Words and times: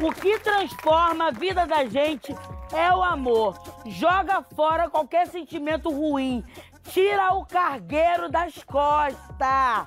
O 0.00 0.12
que 0.12 0.38
transforma 0.40 1.28
a 1.28 1.30
vida 1.30 1.66
da 1.66 1.84
gente 1.84 2.34
é 2.72 2.92
o 2.92 3.02
amor. 3.02 3.56
Joga 3.86 4.44
fora 4.54 4.90
qualquer 4.90 5.28
sentimento 5.28 5.90
ruim. 5.90 6.44
Tira 6.84 7.32
o 7.34 7.46
cargueiro 7.46 8.28
das 8.28 8.62
costas. 8.64 9.86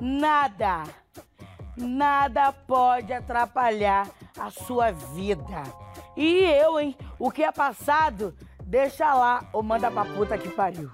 Nada, 0.00 0.84
nada 1.76 2.52
pode 2.52 3.12
atrapalhar 3.12 4.08
a 4.38 4.50
sua 4.50 4.90
vida. 4.90 5.62
E 6.16 6.40
eu, 6.40 6.80
hein? 6.80 6.96
O 7.18 7.30
que 7.30 7.44
é 7.44 7.52
passado, 7.52 8.34
deixa 8.62 9.12
lá 9.14 9.44
ou 9.52 9.62
manda 9.62 9.90
pra 9.90 10.04
puta 10.04 10.38
que 10.38 10.48
pariu. 10.48 10.90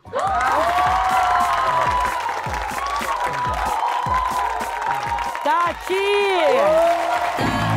Tati! 5.42 7.69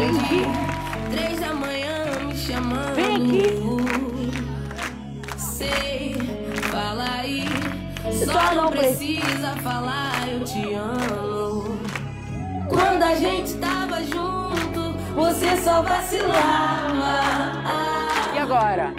Entendi. 0.00 0.44
Três 1.10 1.38
da 1.40 1.52
manhã 1.52 2.04
me 2.26 2.34
chamando. 2.34 2.94
Vem 2.94 3.16
aqui. 3.16 3.60
Sei, 5.36 6.16
fala 6.70 7.04
aí. 7.18 7.44
Só 8.24 8.32
Só 8.32 8.54
não 8.54 8.70
precisa 8.70 9.54
falar, 9.62 10.26
eu 10.26 10.42
te 10.42 10.72
amo. 10.72 11.78
Quando 12.66 13.02
a 13.02 13.14
gente 13.14 13.52
tava 13.58 14.02
junto, 14.02 14.94
você 15.14 15.54
só 15.58 15.82
vacilava. 15.82 17.20
E 18.34 18.38
agora? 18.38 18.94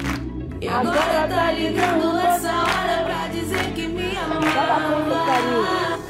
E 0.61 0.67
agora 0.67 1.27
tá 1.27 1.51
ligando 1.51 2.19
essa 2.19 2.51
hora 2.51 3.05
pra 3.05 3.27
dizer 3.27 3.73
que 3.73 3.87
me. 3.87 4.11
Amava 4.17 6.00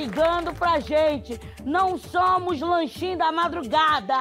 ligando 0.00 0.52
pra 0.54 0.80
gente. 0.80 1.38
Não 1.64 1.98
somos 1.98 2.60
lanchinho 2.60 3.18
da 3.18 3.30
madrugada. 3.30 4.14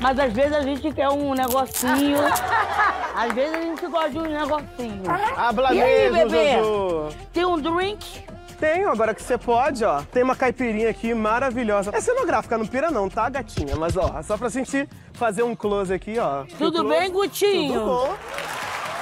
Mas 0.00 0.18
às 0.18 0.32
vezes 0.32 0.52
a 0.52 0.62
gente 0.62 0.92
quer 0.92 1.10
um 1.10 1.34
negocinho. 1.34 2.18
Às 3.14 3.34
vezes 3.34 3.54
a 3.54 3.60
gente 3.60 3.86
gosta 3.86 4.10
de 4.10 4.18
um 4.18 4.22
negocinho. 4.22 5.02
Habla 5.36 5.74
E 5.74 5.82
aí, 5.82 6.10
mesmo, 6.10 6.30
bebê? 6.30 6.52
Jojo. 6.54 7.16
Tem 7.34 7.44
um 7.44 7.60
drink? 7.60 8.24
Tenho, 8.58 8.88
agora 8.88 9.14
que 9.14 9.22
você 9.22 9.36
pode, 9.36 9.84
ó. 9.84 10.00
Tem 10.10 10.22
uma 10.22 10.34
caipirinha 10.34 10.88
aqui 10.88 11.12
maravilhosa. 11.12 11.90
É 11.94 12.00
cenográfica, 12.00 12.56
não 12.56 12.66
pira 12.66 12.90
não, 12.90 13.10
tá, 13.10 13.28
gatinha? 13.28 13.76
Mas, 13.76 13.94
ó, 13.96 14.22
só 14.22 14.38
pra 14.38 14.48
gente 14.48 14.88
fazer 15.12 15.42
um 15.42 15.54
close 15.54 15.92
aqui, 15.92 16.18
ó. 16.18 16.44
Tudo 16.56 16.84
bem. 16.88 17.10
Gutinho? 17.10 17.74
Tudo 17.74 17.84
bom. 17.84 18.14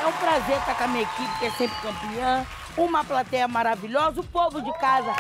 É 0.02 0.06
um 0.06 0.12
prazer 0.12 0.56
estar 0.56 0.74
com 0.74 0.84
a 0.84 0.88
minha 0.88 1.02
equipe, 1.02 1.38
que 1.38 1.46
é 1.46 1.50
sempre 1.50 1.76
campeã. 1.80 2.46
Uma 2.78 3.04
plateia 3.04 3.48
maravilhosa, 3.48 4.20
o 4.20 4.24
povo 4.24 4.62
de 4.62 4.72
casa 4.78 5.12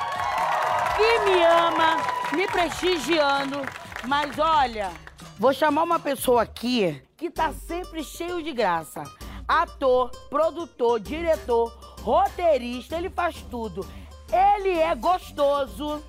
que 0.96 1.18
me 1.20 1.44
ama, 1.44 1.96
me 2.32 2.46
prestigiando. 2.46 3.60
Mas 4.06 4.38
olha, 4.38 4.90
vou 5.38 5.52
chamar 5.52 5.82
uma 5.82 5.98
pessoa 5.98 6.42
aqui 6.42 7.02
que 7.16 7.28
tá 7.28 7.52
sempre 7.52 8.04
cheio 8.04 8.42
de 8.42 8.52
graça. 8.52 9.02
Ator, 9.46 10.10
produtor, 10.30 11.00
diretor, 11.00 11.76
roteirista, 12.02 12.96
ele 12.96 13.10
faz 13.10 13.42
tudo. 13.50 13.84
Ele 14.30 14.78
é 14.78 14.94
gostoso. 14.94 16.02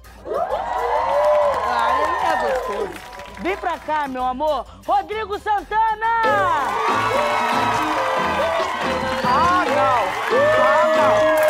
Ah, 1.65 1.89
ele 2.03 2.17
é 2.25 2.53
gostoso. 2.53 2.93
Vem 3.39 3.57
pra 3.57 3.79
cá, 3.79 4.07
meu 4.07 4.23
amor. 4.23 4.65
Rodrigo 4.85 5.39
Santana! 5.39 6.21
Ah, 9.31 9.63
não! 9.63 10.01
Ah, 10.59 11.48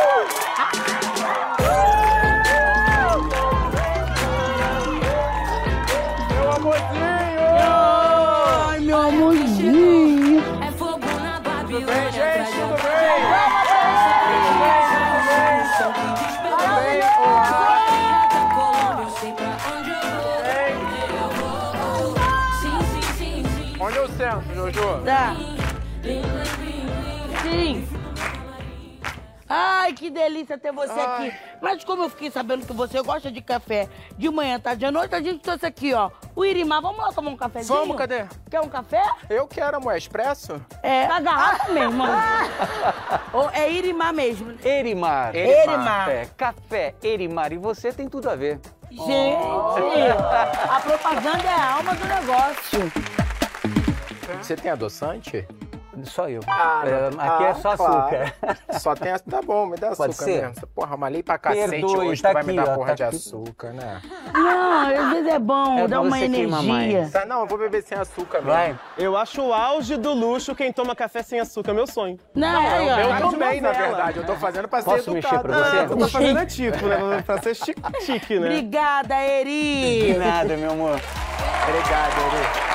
Ai, 29.90 29.94
que 29.94 30.09
delícia 30.12 30.56
ter 30.56 30.72
você 30.72 30.91
Ai. 30.91 31.28
aqui. 31.30 31.38
Mas 31.59 31.84
como 31.84 32.03
eu 32.03 32.09
fiquei 32.09 32.30
sabendo 32.30 32.66
que 32.66 32.74
você 32.74 33.02
gosta 33.02 33.32
de 33.32 33.41
café 33.41 33.90
de 34.16 34.30
manhã, 34.30 34.59
tarde 34.59 34.86
à 34.86 34.91
noite, 34.91 35.16
a 35.16 35.22
gente 35.22 35.40
trouxe 35.40 35.66
aqui, 35.66 35.94
ó, 35.96 36.12
o 36.36 36.46
Irimar. 36.46 36.80
Vamos 36.80 37.00
lá 37.00 37.12
tomar 37.12 37.32
um 37.32 37.36
cafezinho? 37.36 37.80
Vamos, 37.80 37.97
cadê? 37.97 38.26
Quer 38.52 38.62
um 38.62 38.70
café? 38.70 39.02
Eu 39.28 39.47
quero, 39.47 39.78
amor. 39.78 39.97
Expresso? 39.97 40.62
É, 40.84 41.08
da 41.08 41.20
garrafa 41.20 41.74
mesmo. 41.74 42.03
Ou 43.34 43.50
é 43.50 43.72
Irimar 43.72 44.14
mesmo. 44.14 44.53
Erimar. 44.64 45.36
Erimar. 45.36 46.09
É, 46.09 46.26
café, 46.38 46.94
Erimar. 47.02 47.52
E 47.52 47.58
você 47.58 47.92
tem 47.92 48.08
tudo 48.08 48.30
a 48.30 48.35
ver. 48.35 48.59
Gente, 48.92 49.08
a 50.70 50.80
propaganda 50.82 51.44
é 51.46 51.53
a 51.53 51.74
alma 51.74 51.96
do 51.96 52.06
negócio. 52.06 52.92
Você 54.40 54.56
tem 54.56 54.70
adoçante? 54.70 55.47
Só 56.05 56.29
eu. 56.29 56.41
Ah, 56.47 56.84
É, 56.85 57.09
não. 57.16 57.19
aqui 57.23 57.43
é 57.43 57.49
Ah, 57.49 57.55
só 57.55 57.75
claro. 57.78 57.93
açúcar. 58.16 58.35
Só 58.79 58.96
tem 58.96 59.11
açúcar. 59.11 59.31
Tá 59.31 59.41
bom, 59.41 59.66
me 59.66 59.78
dá 59.78 59.91
Pode 59.96 60.11
açúcar 60.11 60.25
ser? 60.25 60.41
mesmo. 60.47 60.67
Porra, 60.67 60.97
malhei 60.97 61.22
pra 61.23 61.37
cacete 61.37 61.69
Perdoe, 61.69 62.07
hoje, 62.09 62.22
tá 62.22 62.29
tu 62.29 62.34
vai 62.34 62.43
me 62.43 62.57
aqui, 62.59 62.66
dar 62.66 62.72
ó, 62.72 62.75
porra 62.75 62.87
tá 62.90 62.93
de 62.96 63.03
aqui. 63.03 63.16
açúcar, 63.16 63.69
né? 63.73 64.01
Não, 64.34 64.81
às 64.81 65.09
vezes 65.13 65.28
é 65.34 65.40
bom, 65.40 65.78
É 65.79 65.81
dá 65.87 65.87
pra 65.87 66.01
uma 66.01 66.19
energia. 66.19 67.09
Tá, 67.11 67.25
não, 67.25 67.41
eu 67.41 67.47
vou 67.47 67.57
beber 67.57 67.84
sem 67.84 67.97
açúcar 67.97 68.37
mesmo. 68.40 68.51
Vai. 68.51 68.79
Eu 68.97 69.17
acho 69.17 69.41
o 69.41 69.53
auge 69.53 69.97
do 69.97 70.13
luxo 70.13 70.55
quem 70.55 70.72
toma 70.72 70.96
café 70.96 71.22
sem 71.23 71.40
açúcar, 71.40 71.73
meu 71.73 71.87
sonho. 71.87 72.17
Não, 72.35 72.59
aí, 72.67 72.90
ó. 72.90 72.99
Eu 72.99 73.13
de 73.29 73.31
também, 73.37 73.61
na 73.61 73.72
verdade. 73.72 74.17
Eu 74.19 74.25
tô 74.25 74.35
fazendo 74.35 74.67
pra 74.67 74.81
ser 74.81 74.85
Posso 74.90 75.11
mexer 75.11 75.28
educado. 75.28 75.43
pra 75.49 75.57
você? 75.69 75.78
Ah, 75.78 75.85
tu 75.87 75.97
tá 75.97 76.07
fazendo 76.07 76.40
é 76.40 76.46
tico, 76.46 76.85
né? 76.85 77.23
Pra 77.25 77.41
ser 77.41 77.55
chique, 77.55 77.81
chique 78.05 78.40
né? 78.40 78.47
Obrigada, 78.47 79.16
De 79.16 79.22
Eri. 79.22 80.17
nada, 80.17 80.55
meu 80.57 80.72
amor. 80.72 80.99
Obrigado, 81.67 82.13
Eri. 82.35 82.69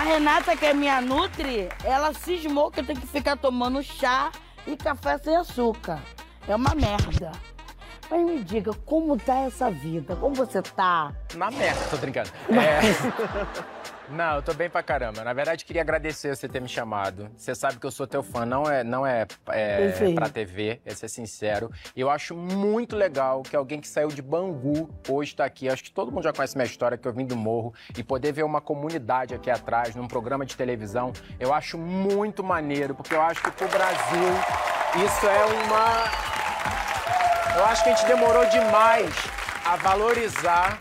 A 0.00 0.02
Renata, 0.02 0.56
que 0.56 0.64
é 0.64 0.72
minha 0.72 0.98
Nutri, 1.02 1.68
ela 1.84 2.14
cismou 2.14 2.70
que 2.70 2.80
eu 2.80 2.86
tenho 2.86 2.98
que 2.98 3.06
ficar 3.06 3.36
tomando 3.36 3.82
chá 3.82 4.32
e 4.66 4.74
café 4.74 5.18
sem 5.18 5.36
açúcar. 5.36 6.00
É 6.48 6.56
uma 6.56 6.74
merda. 6.74 7.32
Mas 8.10 8.24
me 8.24 8.42
diga, 8.42 8.72
como 8.86 9.18
tá 9.18 9.40
essa 9.40 9.70
vida? 9.70 10.16
Como 10.16 10.34
você 10.34 10.62
tá? 10.62 11.12
Na 11.34 11.50
merda, 11.50 11.78
tô 11.90 11.98
brincando. 11.98 12.30
É, 12.48 12.80
Não, 14.10 14.36
eu 14.36 14.42
tô 14.42 14.52
bem 14.52 14.68
pra 14.68 14.82
caramba. 14.82 15.22
Na 15.22 15.32
verdade, 15.32 15.64
queria 15.64 15.82
agradecer 15.82 16.34
você 16.34 16.48
ter 16.48 16.60
me 16.60 16.68
chamado. 16.68 17.30
Você 17.36 17.54
sabe 17.54 17.78
que 17.78 17.86
eu 17.86 17.90
sou 17.92 18.06
teu 18.06 18.22
fã, 18.22 18.44
não 18.44 18.68
é, 18.68 18.82
não 18.82 19.06
é, 19.06 19.26
é 19.48 20.12
pra 20.14 20.28
TV, 20.28 20.80
é 20.84 20.94
ser 20.94 21.08
sincero. 21.08 21.70
E 21.94 22.00
eu 22.00 22.10
acho 22.10 22.36
muito 22.36 22.96
legal 22.96 23.42
que 23.42 23.54
alguém 23.54 23.80
que 23.80 23.86
saiu 23.86 24.08
de 24.08 24.20
Bangu 24.20 24.90
hoje 25.08 25.34
tá 25.34 25.44
aqui. 25.44 25.68
Acho 25.68 25.84
que 25.84 25.92
todo 25.92 26.10
mundo 26.10 26.24
já 26.24 26.32
conhece 26.32 26.56
minha 26.56 26.66
história, 26.66 26.98
que 26.98 27.06
eu 27.06 27.12
vim 27.12 27.24
do 27.24 27.36
morro, 27.36 27.72
e 27.96 28.02
poder 28.02 28.32
ver 28.32 28.42
uma 28.42 28.60
comunidade 28.60 29.34
aqui 29.34 29.50
atrás, 29.50 29.94
num 29.94 30.08
programa 30.08 30.44
de 30.44 30.56
televisão, 30.56 31.12
eu 31.38 31.54
acho 31.54 31.78
muito 31.78 32.42
maneiro, 32.42 32.94
porque 32.94 33.14
eu 33.14 33.22
acho 33.22 33.40
que 33.42 33.50
pro 33.52 33.68
Brasil 33.68 34.30
isso 35.06 35.26
é 35.26 35.44
uma. 35.44 36.30
Eu 37.56 37.64
acho 37.66 37.84
que 37.84 37.90
a 37.90 37.94
gente 37.94 38.06
demorou 38.06 38.44
demais 38.46 39.12
a 39.64 39.76
valorizar 39.76 40.78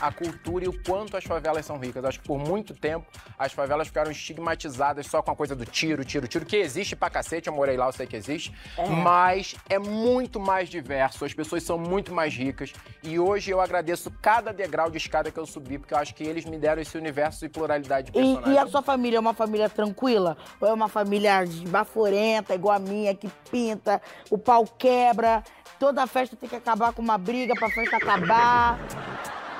a 0.00 0.10
cultura 0.12 0.64
e 0.64 0.68
o 0.68 0.82
quanto 0.82 1.16
as 1.16 1.24
favelas 1.24 1.66
são 1.66 1.78
ricas. 1.78 2.04
Acho 2.04 2.20
que 2.20 2.26
por 2.26 2.38
muito 2.38 2.74
tempo 2.74 3.06
as 3.38 3.52
favelas 3.52 3.88
ficaram 3.88 4.10
estigmatizadas 4.10 5.06
só 5.06 5.22
com 5.22 5.30
a 5.30 5.36
coisa 5.36 5.54
do 5.54 5.64
tiro, 5.64 6.04
tiro, 6.04 6.26
tiro, 6.26 6.46
que 6.46 6.56
existe 6.56 6.96
pra 6.96 7.10
cacete, 7.10 7.48
eu 7.48 7.54
morei 7.54 7.76
lá, 7.76 7.86
eu 7.86 7.92
sei 7.92 8.06
que 8.06 8.16
existe, 8.16 8.54
mas 9.02 9.54
é 9.68 9.78
muito 9.78 10.40
mais 10.40 10.68
diverso, 10.68 11.24
as 11.24 11.34
pessoas 11.34 11.62
são 11.62 11.78
muito 11.78 12.12
mais 12.14 12.34
ricas 12.34 12.72
e 13.02 13.18
hoje 13.18 13.50
eu 13.50 13.60
agradeço 13.60 14.10
cada 14.22 14.52
degrau 14.52 14.90
de 14.90 14.96
escada 14.98 15.30
que 15.30 15.38
eu 15.38 15.46
subi, 15.46 15.78
porque 15.78 15.94
eu 15.94 15.98
acho 15.98 16.14
que 16.14 16.24
eles 16.24 16.44
me 16.44 16.58
deram 16.58 16.80
esse 16.80 16.96
universo 16.96 17.44
e 17.44 17.48
pluralidade 17.48 18.10
de 18.10 18.18
E, 18.18 18.22
personagens. 18.22 18.54
e 18.54 18.58
a 18.58 18.66
sua 18.66 18.82
família 18.82 19.16
é 19.16 19.20
uma 19.20 19.34
família 19.34 19.68
tranquila? 19.68 20.36
Ou 20.60 20.68
é 20.68 20.72
uma 20.72 20.88
família 20.88 21.44
baforenta, 21.68 22.54
igual 22.54 22.76
a 22.76 22.78
minha, 22.78 23.14
que 23.14 23.28
pinta, 23.50 24.00
o 24.30 24.38
pau 24.38 24.64
quebra, 24.78 25.42
toda 25.78 26.06
festa 26.06 26.36
tem 26.36 26.48
que 26.48 26.56
acabar 26.56 26.92
com 26.92 27.02
uma 27.02 27.18
briga 27.18 27.54
pra 27.54 27.68
festa 27.70 27.96
acabar? 27.96 28.78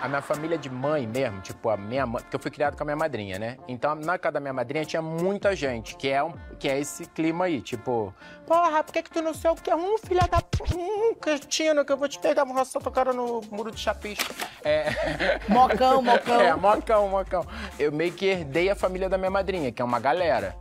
A 0.01 0.09
minha 0.09 0.23
família 0.23 0.57
de 0.57 0.71
mãe 0.71 1.07
mesmo, 1.07 1.41
tipo, 1.43 1.69
a 1.69 1.77
minha 1.77 2.07
mãe, 2.07 2.23
porque 2.23 2.35
eu 2.35 2.41
fui 2.41 2.51
criado 2.51 2.75
com 2.75 2.83
a 2.83 2.87
minha 2.87 2.97
madrinha, 2.97 3.39
né? 3.39 3.59
Então, 3.69 3.95
na 3.95 4.19
casa 4.19 4.33
da 4.33 4.41
minha 4.41 4.53
madrinha 4.53 4.85
tinha 4.85 5.03
muita 5.03 5.55
gente, 5.55 5.95
que 5.95 6.09
é, 6.09 6.23
um, 6.23 6.33
que 6.59 6.69
é 6.69 6.79
esse 6.79 7.05
clima 7.05 7.45
aí, 7.45 7.61
tipo, 7.61 8.15
porra, 8.47 8.83
por 8.83 8.93
que 8.93 9.03
que 9.03 9.11
tu 9.11 9.21
não 9.21 9.35
sei 9.35 9.51
o 9.51 9.55
que 9.55 9.71
é 9.71 9.77
um 9.77 9.99
filha 9.99 10.27
da... 10.27 10.39
um 10.75 11.15
cretino 11.15 11.85
que 11.85 11.93
eu 11.93 11.99
vou 11.99 12.09
te 12.09 12.19
pegar, 12.19 12.45
vou 12.45 12.55
raçar 12.55 12.81
tua 12.81 12.91
cara 12.91 13.13
no 13.13 13.43
muro 13.51 13.71
de 13.71 13.79
chapisco. 13.79 14.35
É... 14.65 14.87
Mocão, 15.49 16.01
mocão. 16.03 16.41
É, 16.41 16.55
mocão, 16.55 17.09
mocão. 17.09 17.47
Eu 17.79 17.93
meio 17.93 18.13
que 18.13 18.25
herdei 18.25 18.71
a 18.71 18.75
família 18.75 19.09
da 19.09 19.19
minha 19.19 19.31
madrinha, 19.31 19.71
que 19.71 19.83
é 19.83 19.85
uma 19.85 20.01
galera. 20.01 20.57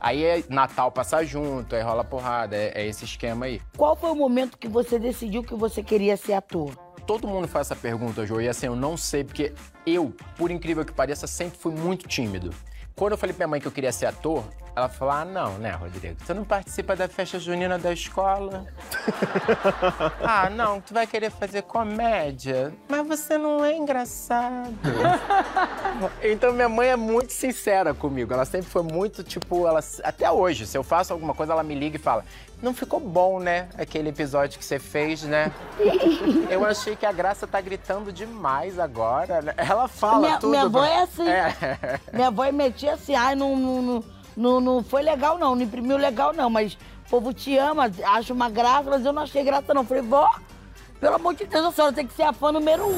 Aí 0.00 0.22
é 0.22 0.44
Natal 0.50 0.92
passar 0.92 1.24
junto, 1.24 1.74
aí 1.74 1.82
rola 1.82 2.04
porrada, 2.04 2.54
é, 2.54 2.72
é 2.74 2.86
esse 2.86 3.04
esquema 3.04 3.46
aí. 3.46 3.60
Qual 3.76 3.96
foi 3.96 4.10
o 4.10 4.14
momento 4.14 4.58
que 4.58 4.68
você 4.68 4.98
decidiu 4.98 5.42
que 5.42 5.54
você 5.54 5.82
queria 5.82 6.16
ser 6.16 6.34
ator? 6.34 6.83
Todo 7.06 7.28
mundo 7.28 7.46
faz 7.46 7.66
essa 7.66 7.76
pergunta, 7.76 8.24
Jô, 8.26 8.40
e 8.40 8.48
assim, 8.48 8.66
eu 8.66 8.76
não 8.76 8.96
sei, 8.96 9.24
porque 9.24 9.52
eu, 9.86 10.14
por 10.38 10.50
incrível 10.50 10.84
que 10.84 10.92
pareça, 10.92 11.26
sempre 11.26 11.58
fui 11.58 11.72
muito 11.74 12.08
tímido. 12.08 12.50
Quando 12.96 13.12
eu 13.12 13.18
falei 13.18 13.34
pra 13.34 13.46
minha 13.46 13.50
mãe 13.50 13.60
que 13.60 13.66
eu 13.66 13.72
queria 13.72 13.92
ser 13.92 14.06
ator, 14.06 14.44
ela 14.76 14.88
falou: 14.88 15.14
ah, 15.14 15.24
não, 15.24 15.58
né, 15.58 15.70
Rodrigo? 15.70 16.16
Você 16.24 16.34
não 16.34 16.44
participa 16.44 16.96
da 16.96 17.08
festa 17.08 17.38
junina 17.38 17.78
da 17.78 17.92
escola? 17.92 18.66
ah, 20.22 20.50
não, 20.50 20.80
tu 20.80 20.92
vai 20.92 21.06
querer 21.06 21.30
fazer 21.30 21.62
comédia? 21.62 22.72
Mas 22.88 23.06
você 23.06 23.38
não 23.38 23.64
é 23.64 23.76
engraçado. 23.76 24.74
então 26.22 26.52
minha 26.52 26.68
mãe 26.68 26.88
é 26.88 26.96
muito 26.96 27.32
sincera 27.32 27.94
comigo. 27.94 28.32
Ela 28.32 28.44
sempre 28.44 28.68
foi 28.68 28.82
muito, 28.82 29.22
tipo, 29.22 29.66
ela, 29.66 29.80
até 30.02 30.30
hoje, 30.30 30.66
se 30.66 30.76
eu 30.76 30.82
faço 30.82 31.12
alguma 31.12 31.34
coisa, 31.34 31.52
ela 31.52 31.62
me 31.62 31.74
liga 31.74 31.96
e 31.96 32.00
fala: 32.00 32.24
não 32.60 32.74
ficou 32.74 32.98
bom, 32.98 33.38
né? 33.38 33.68
Aquele 33.78 34.08
episódio 34.08 34.58
que 34.58 34.64
você 34.64 34.78
fez, 34.80 35.22
né? 35.22 35.52
Eu 36.50 36.64
achei 36.64 36.96
que 36.96 37.06
a 37.06 37.12
Graça 37.12 37.46
tá 37.46 37.60
gritando 37.60 38.10
demais 38.12 38.78
agora. 38.78 39.40
né? 39.40 39.54
Ela 39.56 39.86
fala 39.86 40.18
minha, 40.20 40.38
tudo. 40.38 40.50
minha 40.50 40.62
avó 40.64 40.80
pra- 40.80 40.88
é 40.88 41.02
assim. 41.02 41.28
É. 41.28 42.00
Minha 42.12 42.28
avó 42.28 42.50
metia 42.50 42.94
assim, 42.94 43.14
ai, 43.14 43.34
não, 43.34 43.56
não, 43.56 43.82
não, 43.82 44.04
não, 44.36 44.60
não 44.60 44.82
foi 44.82 45.02
legal 45.02 45.38
não, 45.38 45.54
não 45.54 45.62
imprimiu 45.62 45.96
legal 45.96 46.32
não, 46.32 46.48
mas 46.50 46.74
o 47.06 47.10
povo 47.10 47.32
te 47.32 47.56
ama, 47.58 47.90
acha 48.04 48.32
uma 48.32 48.48
graça, 48.50 48.88
mas 48.90 49.04
eu 49.04 49.12
não 49.12 49.22
achei 49.22 49.44
graça 49.44 49.72
não. 49.74 49.84
Falei, 49.84 50.02
vó, 50.02 50.28
pelo 51.00 51.16
amor 51.16 51.34
de 51.34 51.44
Deus, 51.44 51.64
a 51.66 51.72
senhora 51.72 51.92
tem 51.92 52.06
que 52.06 52.14
ser 52.14 52.22
a 52.22 52.32
fã 52.32 52.50
número 52.50 52.86
um. 52.86 52.96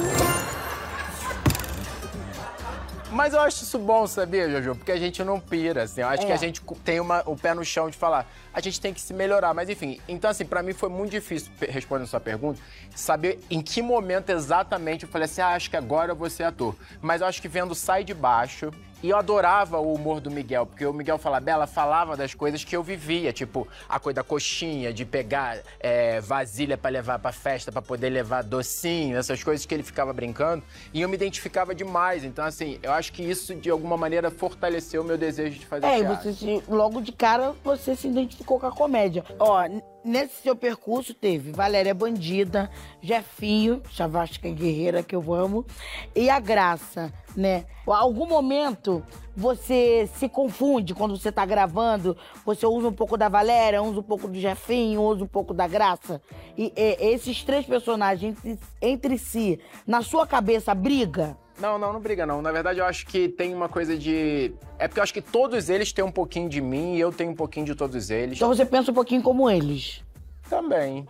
Mas 3.11 3.33
eu 3.33 3.41
acho 3.41 3.63
isso 3.63 3.79
bom, 3.79 4.07
sabia, 4.07 4.51
Jojo? 4.51 4.75
Porque 4.75 4.93
a 4.93 4.99
gente 4.99 5.23
não 5.25 5.39
pira, 5.41 5.85
assim. 5.85 6.01
Eu 6.03 6.09
acho 6.09 6.23
É. 6.25 6.27
que 6.27 6.33
a 6.33 6.37
gente 6.37 6.61
cu- 6.61 6.77
tem 6.85 7.01
uma, 7.01 7.23
o 7.25 7.37
pé 7.37 7.55
no 7.55 7.65
chão 7.65 7.89
de 7.89 7.97
falar, 7.97 8.27
a 8.57 8.61
gente 8.63 8.81
tem 8.81 8.95
que 8.95 9.01
se 9.03 9.13
melhorar. 9.13 9.53
Mas 9.53 9.69
enfim, 9.69 10.01
então 10.09 10.31
assim, 10.31 10.47
pra 10.47 10.63
mim 10.63 10.73
foi 10.73 10.89
muito 10.89 11.11
difícil, 11.11 11.53
respondendo 11.61 12.07
a 12.07 12.09
sua 12.09 12.21
pergunta, 12.21 12.59
saber 12.95 13.39
em 13.51 13.61
que 13.61 13.83
momento 13.83 14.31
exatamente 14.31 15.05
eu 15.05 15.11
falei 15.11 15.27
assim, 15.27 15.43
ah, 15.43 15.49
acho 15.49 15.69
que 15.69 15.77
agora 15.77 16.13
eu 16.13 16.17
vou 16.17 16.31
ser 16.31 16.45
ator. 16.45 16.75
Mas 17.03 17.21
eu 17.21 17.27
acho 17.27 17.43
que 17.43 17.49
vendo 17.49 17.75
Sai 17.75 18.03
de 18.03 18.15
Baixo, 18.15 18.73
e 19.03 19.11
eu 19.11 19.19
adorava 19.19 19.79
o 19.79 19.93
humor 19.93 20.23
do 20.23 20.31
Miguel, 20.31 20.65
porque 20.65 20.85
o 20.87 20.93
Miguel 20.93 21.19
Falabella 21.19 21.67
falava 21.67 22.17
das 22.17 22.33
coisas 22.33 22.65
que 22.65 22.75
eu 22.75 22.83
vivia, 22.83 23.31
tipo 23.31 23.69
a 23.87 24.01
coisa 24.01 24.17
da 24.17 24.25
coxinha, 24.25 24.91
de 24.91 25.05
pegar 25.05 25.59
é, 25.79 26.19
vasilha 26.23 26.79
pra 26.79 26.89
levar 26.91 27.19
pra 27.19 27.31
festa, 27.31 27.71
pra 27.71 27.83
poder 27.83 28.09
levar 28.09 28.43
docinho, 28.43 29.19
essas 29.19 29.45
coisas 29.45 29.67
que 29.67 29.75
ele 29.75 29.83
ficava 29.83 30.15
brincando, 30.15 30.65
e 30.95 31.03
eu 31.03 31.11
me 31.11 31.15
identificava 31.15 31.75
demais. 31.75 32.25
Então, 32.25 32.43
assim, 32.43 32.79
eu 32.83 32.91
acho 32.91 33.13
que 33.13 33.23
isso 33.23 33.55
de 33.55 33.69
alguma 33.69 33.99
maneira 33.99 34.31
fortaleceu 34.31 35.03
o 35.03 35.05
meu 35.05 35.19
desejo 35.19 35.59
de 35.59 35.67
fazer 35.67 35.85
É, 35.87 35.99
e 35.99 36.01
teatro. 36.01 36.33
você 36.33 36.33
se- 36.33 36.63
logo 36.67 37.03
de 37.03 37.13
cara 37.13 37.55
você 37.63 37.95
se 37.95 38.09
identificou 38.09 38.46
com 38.47 38.65
a 38.65 38.71
comédia. 38.71 39.25
Ó, 39.39 39.61
nesse 40.05 40.43
seu 40.43 40.55
percurso 40.55 41.13
teve 41.13 41.51
Valéria 41.51 41.93
Bandida, 41.93 42.71
Jefinho, 43.03 43.83
Chavasca 43.91 44.49
Guerreira, 44.49 45.03
que 45.03 45.15
eu 45.15 45.35
amo, 45.35 45.67
e 46.15 46.31
a 46.31 46.39
Graça, 46.39 47.13
né? 47.37 47.67
Algum 47.87 48.27
momento 48.27 49.03
você 49.37 50.09
se 50.15 50.29
confunde 50.29 50.95
quando 50.95 51.17
você 51.17 51.31
tá 51.31 51.45
gravando, 51.45 52.17
você 52.45 52.65
usa 52.65 52.89
um 52.89 52.93
pouco 52.93 53.17
da 53.17 53.29
Valéria, 53.29 53.83
usa 53.83 54.01
um 54.01 54.05
pouco 54.05 54.29
do 54.29 54.39
Jefinho, 54.39 55.03
usa 55.03 55.25
um 55.25 55.29
pouco 55.29 55.53
da 55.53 55.67
Graça. 55.67 56.23
E, 56.57 56.73
e, 56.77 57.13
esses 57.13 57.43
três 57.43 57.67
personagens 57.67 58.39
entre 58.81 59.19
si, 59.19 59.61
na 59.87 60.03
sua 60.03 60.27
cabeça, 60.27 60.75
briga? 60.75 61.37
Não, 61.59 61.79
não, 61.79 61.93
não 61.93 62.01
briga 62.01 62.27
não. 62.27 62.43
Na 62.43 62.53
verdade, 62.53 62.79
eu 62.81 62.85
acho 62.85 63.07
que 63.07 63.29
tem 63.29 63.55
uma 63.55 63.69
coisa 63.69 63.97
de. 63.97 64.55
É 64.79 64.87
porque 64.87 65.01
eu 65.01 65.03
acho 65.03 65.15
que 65.15 65.23
todos 65.23 65.69
eles 65.71 65.93
têm 65.93 66.05
um 66.05 66.13
pouquinho 66.13 66.49
de 66.49 66.61
mim 66.61 66.95
e 66.97 67.01
eu 67.01 67.11
tenho 67.13 67.31
um 67.31 67.35
pouquinho 67.35 67.65
de 67.67 67.75
todos 67.75 68.11
eles. 68.11 68.37
Então 68.37 68.49
você 68.49 68.65
pensa 68.67 68.91
um 68.91 68.95
pouquinho 68.95 69.23
como 69.23 69.49
eles. 69.51 70.03
Também. 70.51 71.07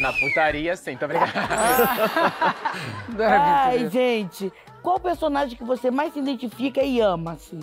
Na 0.00 0.12
putaria, 0.12 0.76
sim, 0.76 0.96
tá 0.96 1.06
brincando? 1.06 1.32
Ai, 3.28 3.88
gente, 3.90 4.52
qual 4.82 4.98
personagem 4.98 5.56
que 5.56 5.64
você 5.64 5.90
mais 5.90 6.12
se 6.12 6.18
identifica 6.20 6.82
e 6.82 7.00
ama, 7.00 7.32
assim? 7.32 7.60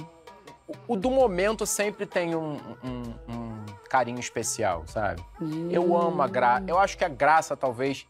O 0.88 0.96
do 0.96 1.10
momento 1.12 1.66
sempre 1.66 2.06
tem 2.06 2.36
um, 2.36 2.58
um- 2.84 3.14
um 3.28 3.66
carinho 3.90 4.20
especial, 4.20 4.84
sabe? 4.88 5.22
Eu 5.70 5.96
amo 5.98 6.22
a 6.22 6.28
Graça. 6.28 6.64
Eu 6.68 6.78
acho 6.80 6.98
que 6.98 7.04
a 7.04 7.10
Graça, 7.10 7.58
talvez, 7.58 8.08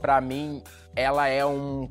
pra 0.00 0.20
mim, 0.20 0.62
ela 0.94 1.26
é 1.26 1.44
um, 1.44 1.90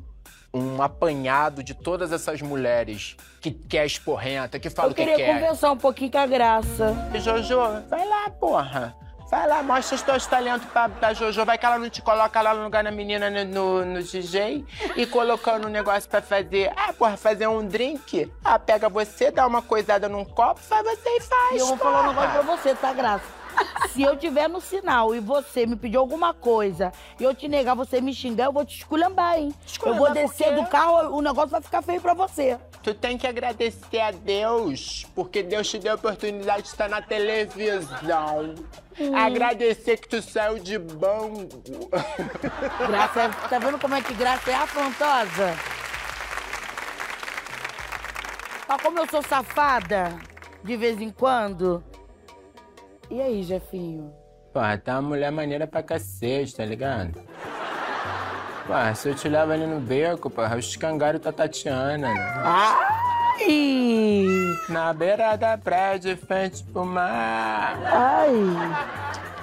um 0.54 0.80
apanhado 0.80 1.62
de 1.62 1.74
todas 1.74 2.12
essas 2.12 2.40
mulheres 2.40 3.16
que, 3.40 3.50
que 3.50 3.76
é 3.76 3.84
esporrenta, 3.84 4.58
que 4.58 4.70
fala 4.70 4.88
Eu 4.88 4.92
o 4.92 4.94
que 4.94 5.02
queria 5.04 5.16
quer. 5.16 5.34
conversar 5.40 5.72
um 5.72 5.76
pouquinho 5.76 6.12
com 6.12 6.18
a 6.18 6.26
Graça. 6.26 6.94
Jojo, 7.20 7.58
vai 7.90 8.06
lá, 8.08 8.30
porra. 8.30 8.94
Vai 9.30 9.48
lá, 9.48 9.62
mostra 9.64 9.96
os 9.96 10.02
teus 10.02 10.26
talentos 10.26 10.68
pra, 10.68 10.88
pra 10.88 11.12
Jojo. 11.12 11.44
Vai 11.44 11.58
que 11.58 11.66
ela 11.66 11.78
não 11.78 11.90
te 11.90 12.00
coloca 12.00 12.40
lá 12.40 12.54
no 12.54 12.62
lugar 12.62 12.84
da 12.84 12.90
menina 12.92 13.28
no, 13.28 13.44
no, 13.44 13.84
no 13.84 14.02
DJ 14.02 14.64
e 14.94 15.06
colocando 15.06 15.66
um 15.66 15.70
negócio 15.70 16.08
pra 16.08 16.22
fazer. 16.22 16.70
Ah, 16.76 16.92
porra, 16.92 17.16
fazer 17.16 17.48
um 17.48 17.66
drink. 17.66 18.30
Ah, 18.44 18.58
pega 18.60 18.88
você, 18.88 19.32
dá 19.32 19.44
uma 19.46 19.60
coisada 19.60 20.08
num 20.08 20.24
copo, 20.24 20.60
faz 20.60 20.84
você 20.84 21.08
e 21.08 21.20
faz. 21.20 21.52
E 21.54 21.58
eu 21.58 21.66
vou 21.66 21.76
falar 21.76 22.10
um 22.10 22.14
porra. 22.14 22.26
negócio 22.28 22.44
pra 22.46 22.56
você, 22.56 22.74
tá, 22.76 22.92
Graça? 22.92 23.24
Se 23.90 24.02
eu 24.02 24.16
tiver 24.16 24.48
no 24.48 24.60
sinal 24.60 25.14
e 25.14 25.20
você 25.20 25.66
me 25.66 25.76
pedir 25.76 25.96
alguma 25.96 26.34
coisa 26.34 26.92
e 27.20 27.22
eu 27.22 27.32
te 27.34 27.46
negar, 27.46 27.74
você 27.76 28.00
me 28.00 28.12
xingar, 28.12 28.46
eu 28.46 28.52
vou 28.52 28.64
te 28.64 28.78
esculhambar, 28.78 29.36
hein? 29.38 29.48
eu 29.48 29.50
vou 29.50 29.66
Esculhambar 29.66 30.12
descer 30.14 30.48
quê? 30.48 30.60
do 30.60 30.66
carro, 30.66 31.16
o 31.16 31.22
negócio 31.22 31.50
vai 31.50 31.60
ficar 31.60 31.80
feio 31.82 32.00
pra 32.00 32.12
você. 32.14 32.58
Tu 32.82 32.92
tem 32.94 33.16
que 33.16 33.26
agradecer 33.26 34.00
a 34.00 34.10
Deus, 34.10 35.06
porque 35.14 35.42
Deus 35.42 35.68
te 35.70 35.78
deu 35.78 35.92
a 35.92 35.94
oportunidade 35.94 36.62
de 36.62 36.68
estar 36.68 36.88
na 36.88 37.00
televisão. 37.00 38.54
Agradecer 39.14 39.96
que 39.98 40.08
tu 40.08 40.20
saiu 40.20 40.58
de 40.58 40.78
banco. 40.78 41.48
Graça, 42.88 43.22
é- 43.22 43.48
tá 43.48 43.58
vendo 43.58 43.78
como 43.78 43.94
é 43.94 44.02
que 44.02 44.12
Graça 44.14 44.50
é 44.50 44.54
afrontosa? 44.54 45.54
Ó, 48.68 48.78
como 48.82 48.98
eu 48.98 49.06
sou 49.08 49.22
safada 49.22 50.14
de 50.62 50.76
vez 50.76 51.00
em 51.00 51.10
quando. 51.10 51.82
E 53.14 53.22
aí, 53.22 53.44
Jefinho? 53.44 54.12
Porra, 54.52 54.76
tá 54.76 54.94
uma 54.94 55.10
mulher 55.10 55.30
maneira 55.30 55.68
pra 55.68 55.84
cacete, 55.84 56.56
tá 56.56 56.64
ligado? 56.64 57.12
Porra, 58.66 58.92
se 58.92 59.08
eu 59.08 59.14
te 59.14 59.28
levo 59.28 59.52
ali 59.52 59.64
no 59.64 59.78
beco, 59.78 60.28
porra, 60.28 60.56
os 60.56 60.74
cangaros 60.74 61.20
tá 61.20 61.30
Tatiana, 61.30 62.12
né? 62.12 62.42
Ai! 62.42 64.26
Na 64.68 64.92
beira 64.92 65.36
da 65.36 65.56
praia, 65.56 65.96
de 65.96 66.16
frente 66.16 66.64
pro 66.64 66.84
mar. 66.84 67.78
Ai! 67.84 68.32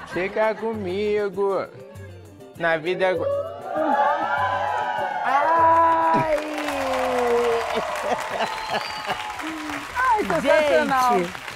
Fica 0.07 0.53
comigo. 0.53 1.65
Na 2.57 2.75
vida... 2.75 3.05
Ai! 5.23 6.35
Ai, 9.95 10.25
sensacional. 10.25 11.19
Gente. 11.19 11.50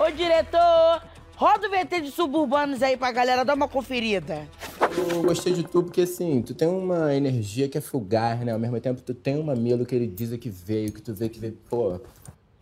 Ô, 0.00 0.10
diretor, 0.12 1.02
roda 1.36 1.66
o 1.66 1.70
VT 1.70 2.02
de 2.02 2.10
suburbanos 2.12 2.84
aí 2.84 2.96
pra 2.96 3.10
galera 3.10 3.44
dar 3.44 3.54
uma 3.54 3.66
conferida. 3.66 4.46
Eu 4.96 5.22
gostei 5.22 5.52
de 5.52 5.64
tu 5.64 5.82
porque, 5.82 6.02
assim, 6.02 6.40
tu 6.40 6.54
tem 6.54 6.68
uma 6.68 7.12
energia 7.12 7.68
que 7.68 7.76
é 7.76 7.80
fugaz, 7.80 8.38
né? 8.40 8.52
Ao 8.52 8.60
mesmo 8.60 8.80
tempo, 8.80 9.02
tu 9.02 9.12
tem 9.12 9.36
um 9.36 9.42
mamilo 9.42 9.84
que 9.84 9.96
ele 9.96 10.06
diz 10.06 10.30
que 10.38 10.48
veio, 10.48 10.92
que 10.92 11.02
tu 11.02 11.12
vê 11.12 11.28
que 11.28 11.40
veio. 11.40 11.58
Pô. 11.68 12.00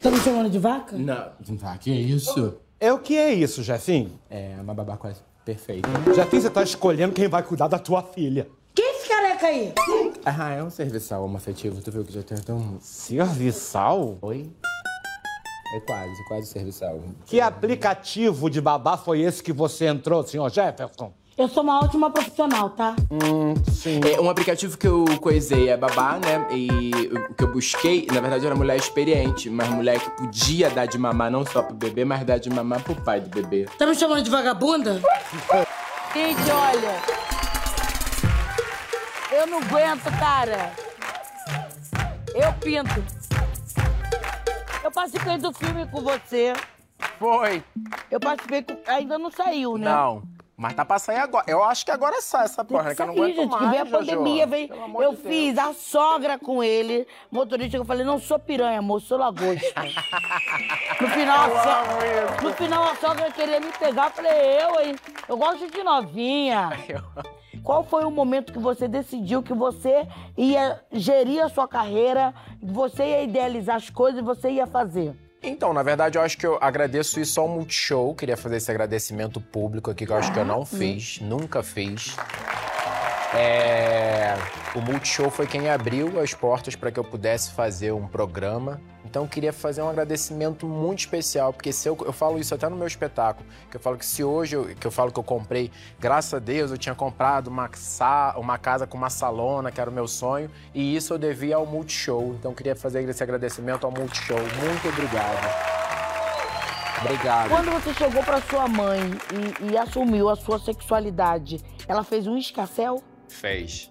Tá 0.01 0.11
me 0.11 0.19
chamando 0.21 0.49
de 0.49 0.59
vaca? 0.59 0.97
Não, 0.97 1.31
vaca, 1.57 1.79
que 1.79 1.91
isso? 1.91 2.57
É 2.81 2.91
o 2.91 2.99
que 2.99 3.19
é 3.19 3.35
isso, 3.35 3.63
Jefinho? 3.63 4.19
É 4.31 4.57
uma 4.59 4.73
babá 4.73 4.97
quase 4.97 5.21
perfeita. 5.45 5.89
Jefinho, 6.15 6.41
você 6.41 6.51
tá 6.51 6.63
escolhendo 6.63 7.13
quem 7.13 7.29
vai 7.29 7.43
cuidar 7.43 7.69
da 7.69 7.79
tua 7.79 8.03
filha. 8.03 8.49
Quem 8.75 8.85
é 8.85 8.97
esse 8.97 9.09
careca 9.09 9.47
aí? 9.47 9.75
Ah, 10.25 10.53
é 10.53 10.63
um 10.63 10.71
serviçal 10.71 11.23
homoafetivo. 11.23 11.83
Tu 11.83 11.93
viu 11.93 12.03
que 12.03 12.13
já 12.13 12.23
tem 12.23 12.39
tão. 12.39 12.79
Serviçal? 12.81 14.17
Oi? 14.23 14.51
É 15.75 15.81
quase, 15.81 16.25
quase 16.29 16.47
serviçal. 16.47 17.01
Que 17.27 17.41
aplicativo 17.41 18.49
de 18.49 18.61
babá 18.61 18.97
foi 18.97 19.21
esse 19.21 19.43
que 19.43 19.53
você 19.53 19.87
entrou, 19.87 20.23
senhor 20.27 20.51
Jefferson? 20.51 21.13
Eu 21.37 21.49
sou 21.49 21.63
uma 21.63 21.85
ótima 21.85 22.11
profissional, 22.11 22.71
tá? 22.71 22.97
Hum, 23.11 23.53
sim. 23.71 24.01
É 24.11 24.19
um 24.19 24.31
aplicativo 24.31 24.79
que 24.79 24.87
eu 24.87 25.05
coisei 25.21 25.69
é 25.69 25.77
babá, 25.77 26.19
né? 26.19 26.47
E 26.51 26.91
o 27.13 27.35
que 27.35 27.45
eu 27.45 27.53
busquei, 27.53 28.07
na 28.11 28.23
verdade, 28.23 28.47
era 28.47 28.55
mulher 28.55 28.77
experiente, 28.77 29.51
mas 29.51 29.69
mulher 29.69 30.01
que 30.01 30.11
podia 30.13 30.71
dar 30.71 30.87
de 30.87 30.97
mamar 30.97 31.31
não 31.31 31.45
só 31.45 31.63
pro 31.63 31.75
bebê, 31.75 32.07
mas 32.07 32.25
dar 32.25 32.39
de 32.39 32.49
mamar 32.49 32.83
pro 32.83 32.95
pai 32.95 33.21
do 33.21 33.29
bebê. 33.29 33.67
Tá 33.77 33.85
me 33.85 33.95
chamando 33.95 34.23
de 34.23 34.31
vagabunda? 34.31 34.99
Gente, 36.15 36.51
olha. 36.51 36.97
Eu 39.31 39.47
não 39.47 39.59
aguento, 39.59 40.05
cara. 40.19 40.73
Eu 42.35 42.51
pinto. 42.55 43.16
Eu 44.87 44.93
participei 44.93 45.37
do 45.37 45.53
filme 45.53 45.85
com 45.89 46.01
você. 46.01 46.53
Foi. 47.19 47.61
Eu 48.09 48.21
participei 48.21 48.63
com... 48.63 48.79
Ainda 48.87 49.19
não 49.19 49.33
saiu, 49.33 49.77
né? 49.77 49.91
Não. 49.91 50.23
Mas 50.57 50.75
tá 50.75 50.85
pra 50.85 50.97
sair 51.01 51.19
agora. 51.19 51.45
Eu 51.49 51.65
acho 51.65 51.85
que 51.85 51.91
agora 51.91 52.23
sai 52.23 52.45
essa 52.45 52.65
porra, 52.65 52.85
né? 52.85 52.95
Que 52.95 53.03
eu 53.03 53.07
não 53.07 53.15
aguento 53.15 53.35
gente, 53.35 53.51
mais, 53.51 53.65
que 53.65 53.71
veio 53.71 53.83
a 53.83 53.87
pandemia, 53.87 54.47
veio. 54.47 54.85
Amor 54.85 55.03
Eu 55.03 55.11
de 55.11 55.23
fiz 55.23 55.59
a 55.59 55.75
sogra 55.75 56.39
com 56.39 56.63
ele, 56.63 57.05
motorista, 57.33 57.77
eu 57.77 57.85
falei, 57.85 58.07
não 58.07 58.21
sou 58.21 58.39
piranha, 58.39 58.81
moço, 58.81 59.09
sou 59.09 59.19
lagosta. 59.19 59.83
no, 61.01 61.09
final, 61.09 61.57
a 61.57 61.63
so... 61.63 62.45
no 62.45 62.55
final, 62.55 62.85
a 62.85 62.95
sogra 62.95 63.33
queria 63.33 63.59
me 63.59 63.73
pegar, 63.73 64.07
eu 64.07 64.11
falei, 64.13 64.33
eu, 64.33 64.81
hein? 64.81 64.97
Eu 65.29 65.37
gosto 65.37 65.69
de 65.69 65.83
novinha. 65.83 66.71
Qual 67.67 67.83
foi 67.83 68.05
o 68.05 68.13
momento 68.13 68.53
que 68.53 68.61
você 68.61 68.87
decidiu 68.87 69.43
que 69.43 69.53
você 69.53 70.07
ia 70.39 70.79
gerir 70.93 71.43
a 71.43 71.49
sua 71.49 71.67
carreira, 71.67 72.33
você 72.63 73.03
ia 73.03 73.25
idealizar 73.25 73.75
as 73.75 73.91
coisas 73.91 74.21
e 74.21 74.23
você 74.23 74.51
ia 74.51 74.69
fazer? 74.69 75.17
Então, 75.43 75.73
na 75.73 75.83
verdade, 75.83 76.17
eu 76.17 76.23
acho 76.23 76.39
que 76.39 76.47
eu 76.47 76.59
agradeço 76.61 77.19
isso 77.19 77.41
ao 77.41 77.49
Multishow. 77.49 78.15
Queria 78.15 78.37
fazer 78.37 78.59
esse 78.59 78.71
agradecimento 78.71 79.41
público 79.41 79.91
aqui, 79.91 80.07
que 80.07 80.13
eu 80.13 80.17
acho 80.17 80.33
que 80.33 80.39
eu 80.39 80.45
não 80.45 80.65
fiz, 80.65 81.21
nunca 81.21 81.61
fiz. 81.61 82.15
É, 83.35 84.35
O 84.75 84.81
Multishow 84.81 85.31
foi 85.31 85.47
quem 85.47 85.69
abriu 85.69 86.21
as 86.21 86.33
portas 86.33 86.77
para 86.77 86.91
que 86.91 86.99
eu 86.99 87.05
pudesse 87.05 87.51
fazer 87.53 87.93
um 87.93 88.07
programa. 88.07 88.81
Então, 89.05 89.23
eu 89.23 89.29
queria 89.29 89.53
fazer 89.53 89.83
um 89.83 89.89
agradecimento 89.89 90.67
muito 90.67 90.99
especial, 91.01 91.53
porque 91.53 91.73
se 91.73 91.89
eu, 91.89 91.97
eu 92.05 92.13
falo 92.13 92.39
isso 92.39 92.55
até 92.55 92.69
no 92.69 92.77
meu 92.77 92.87
espetáculo, 92.87 93.47
que 93.71 93.77
eu 93.77 93.81
falo 93.81 93.97
que 93.97 94.05
se 94.05 94.23
hoje, 94.23 94.57
eu, 94.57 94.65
que 94.75 94.87
eu 94.87 94.91
falo 94.91 95.13
que 95.13 95.19
eu 95.19 95.23
comprei, 95.23 95.71
graças 95.99 96.35
a 96.35 96.39
Deus, 96.39 96.71
eu 96.71 96.77
tinha 96.77 96.95
comprado 96.95 97.47
uma, 97.49 97.71
uma 98.37 98.59
casa 98.59 98.87
com 98.87 98.99
uma 98.99 99.09
salona, 99.09 99.71
que 99.71 99.81
era 99.81 99.89
o 99.89 99.93
meu 99.93 100.07
sonho, 100.09 100.51
e 100.75 100.95
isso 100.97 101.15
eu 101.15 101.19
devia 101.19 101.57
ao 101.57 101.65
Multishow. 101.65 102.35
Então, 102.39 102.51
eu 102.51 102.55
queria 102.55 102.77
fazer 102.77 103.09
esse 103.09 103.23
agradecimento 103.23 103.87
ao 103.87 103.93
Multishow. 103.93 104.39
Muito 104.39 104.89
obrigado. 104.89 105.77
Obrigado. 107.01 107.49
Quando 107.49 107.71
você 107.71 107.95
chegou 107.95 108.23
pra 108.23 108.41
sua 108.41 108.67
mãe 108.69 109.01
e, 109.63 109.73
e 109.73 109.79
assumiu 109.79 110.29
a 110.29 110.37
sua 110.37 110.59
sexualidade, 110.59 111.61
ela 111.87 112.03
fez 112.03 112.27
um 112.27 112.37
escassel? 112.37 113.03
Fez. 113.29 113.91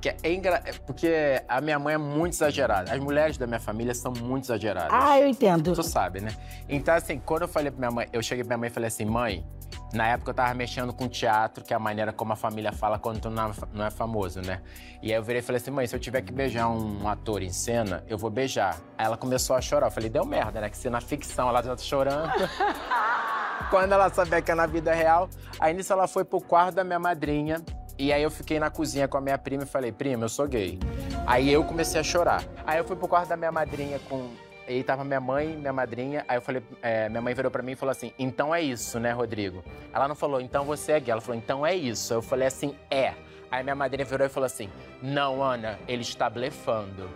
Que 0.00 0.08
é 0.08 0.16
engra... 0.32 0.62
é 0.64 0.72
Porque 0.72 1.40
a 1.46 1.60
minha 1.60 1.78
mãe 1.78 1.94
é 1.94 1.98
muito 1.98 2.32
exagerada. 2.32 2.92
As 2.92 2.98
mulheres 2.98 3.36
da 3.38 3.46
minha 3.46 3.60
família 3.60 3.94
são 3.94 4.12
muito 4.12 4.44
exageradas. 4.44 4.90
Ah, 4.92 5.20
eu 5.20 5.28
entendo. 5.28 5.74
Tu 5.74 5.82
sabe, 5.82 6.20
né? 6.20 6.30
Então, 6.68 6.94
assim, 6.94 7.20
quando 7.20 7.42
eu 7.42 7.48
falei 7.48 7.70
pra 7.70 7.78
minha 7.78 7.90
mãe, 7.90 8.08
eu 8.12 8.22
cheguei 8.22 8.42
pra 8.42 8.56
minha 8.56 8.62
mãe 8.62 8.68
e 8.68 8.72
falei 8.72 8.88
assim, 8.88 9.04
mãe, 9.04 9.46
na 9.92 10.08
época 10.08 10.30
eu 10.30 10.34
tava 10.34 10.52
mexendo 10.54 10.92
com 10.92 11.06
teatro, 11.08 11.62
que 11.62 11.72
é 11.72 11.76
a 11.76 11.78
maneira 11.78 12.12
como 12.12 12.32
a 12.32 12.36
família 12.36 12.72
fala 12.72 12.98
quando 12.98 13.20
tu 13.20 13.30
não 13.30 13.50
é- 13.50 13.52
não 13.72 13.84
é 13.86 13.90
famoso, 13.90 14.40
né? 14.40 14.60
E 15.02 15.12
aí 15.12 15.18
eu 15.18 15.22
virei 15.22 15.40
e 15.40 15.42
falei 15.44 15.60
assim, 15.60 15.70
mãe, 15.70 15.86
se 15.86 15.94
eu 15.94 16.00
tiver 16.00 16.22
que 16.22 16.32
beijar 16.32 16.68
um 16.68 17.06
ator 17.08 17.42
em 17.42 17.52
cena, 17.52 18.02
eu 18.08 18.18
vou 18.18 18.30
beijar. 18.30 18.76
Aí 18.98 19.06
ela 19.06 19.16
começou 19.16 19.54
a 19.54 19.60
chorar. 19.60 19.86
Eu 19.86 19.90
falei, 19.92 20.08
deu 20.10 20.24
merda, 20.24 20.60
né? 20.60 20.68
Que 20.68 20.76
se 20.76 20.90
na 20.90 21.00
ficção 21.00 21.48
ela 21.48 21.62
já 21.62 21.76
tá 21.76 21.82
chorando. 21.82 22.32
Quando 23.70 23.92
ela 23.92 24.08
sabia 24.10 24.40
que 24.42 24.50
é 24.50 24.54
na 24.54 24.66
vida 24.66 24.92
real. 24.92 25.28
Aí 25.58 25.72
nisso 25.74 25.92
ela 25.92 26.06
foi 26.06 26.24
pro 26.24 26.40
quarto 26.40 26.74
da 26.76 26.84
minha 26.84 26.98
madrinha. 26.98 27.60
E 27.98 28.12
aí 28.12 28.22
eu 28.22 28.30
fiquei 28.30 28.58
na 28.58 28.70
cozinha 28.70 29.08
com 29.08 29.16
a 29.16 29.20
minha 29.20 29.38
prima 29.38 29.62
e 29.62 29.66
falei, 29.66 29.90
prima, 29.90 30.24
eu 30.24 30.28
sou 30.28 30.46
gay. 30.46 30.78
Aí 31.26 31.50
eu 31.50 31.64
comecei 31.64 31.98
a 31.98 32.04
chorar. 32.04 32.44
Aí 32.66 32.78
eu 32.78 32.84
fui 32.84 32.94
pro 32.94 33.08
quarto 33.08 33.28
da 33.28 33.36
minha 33.36 33.52
madrinha 33.52 33.98
com. 34.08 34.30
E 34.68 34.82
tava 34.82 35.04
minha 35.04 35.20
mãe, 35.20 35.56
minha 35.56 35.72
madrinha. 35.72 36.24
Aí 36.28 36.36
eu 36.36 36.42
falei, 36.42 36.62
é, 36.82 37.08
minha 37.08 37.22
mãe 37.22 37.32
virou 37.32 37.50
pra 37.50 37.62
mim 37.62 37.72
e 37.72 37.76
falou 37.76 37.92
assim: 37.92 38.12
então 38.18 38.54
é 38.54 38.60
isso, 38.60 39.00
né, 39.00 39.12
Rodrigo? 39.12 39.64
Ela 39.94 40.06
não 40.08 40.14
falou, 40.14 40.40
então 40.40 40.64
você 40.64 40.92
é 40.92 41.00
gay. 41.00 41.12
Ela 41.12 41.20
falou, 41.20 41.38
então 41.38 41.64
é 41.64 41.74
isso. 41.74 42.12
Eu 42.12 42.20
falei 42.20 42.48
assim, 42.48 42.76
é. 42.90 43.14
Aí 43.50 43.62
minha 43.62 43.74
madrinha 43.74 44.04
virou 44.04 44.26
e 44.26 44.30
falou 44.30 44.46
assim: 44.46 44.68
não, 45.00 45.42
Ana, 45.42 45.78
ele 45.88 46.02
está 46.02 46.28
blefando. 46.28 47.08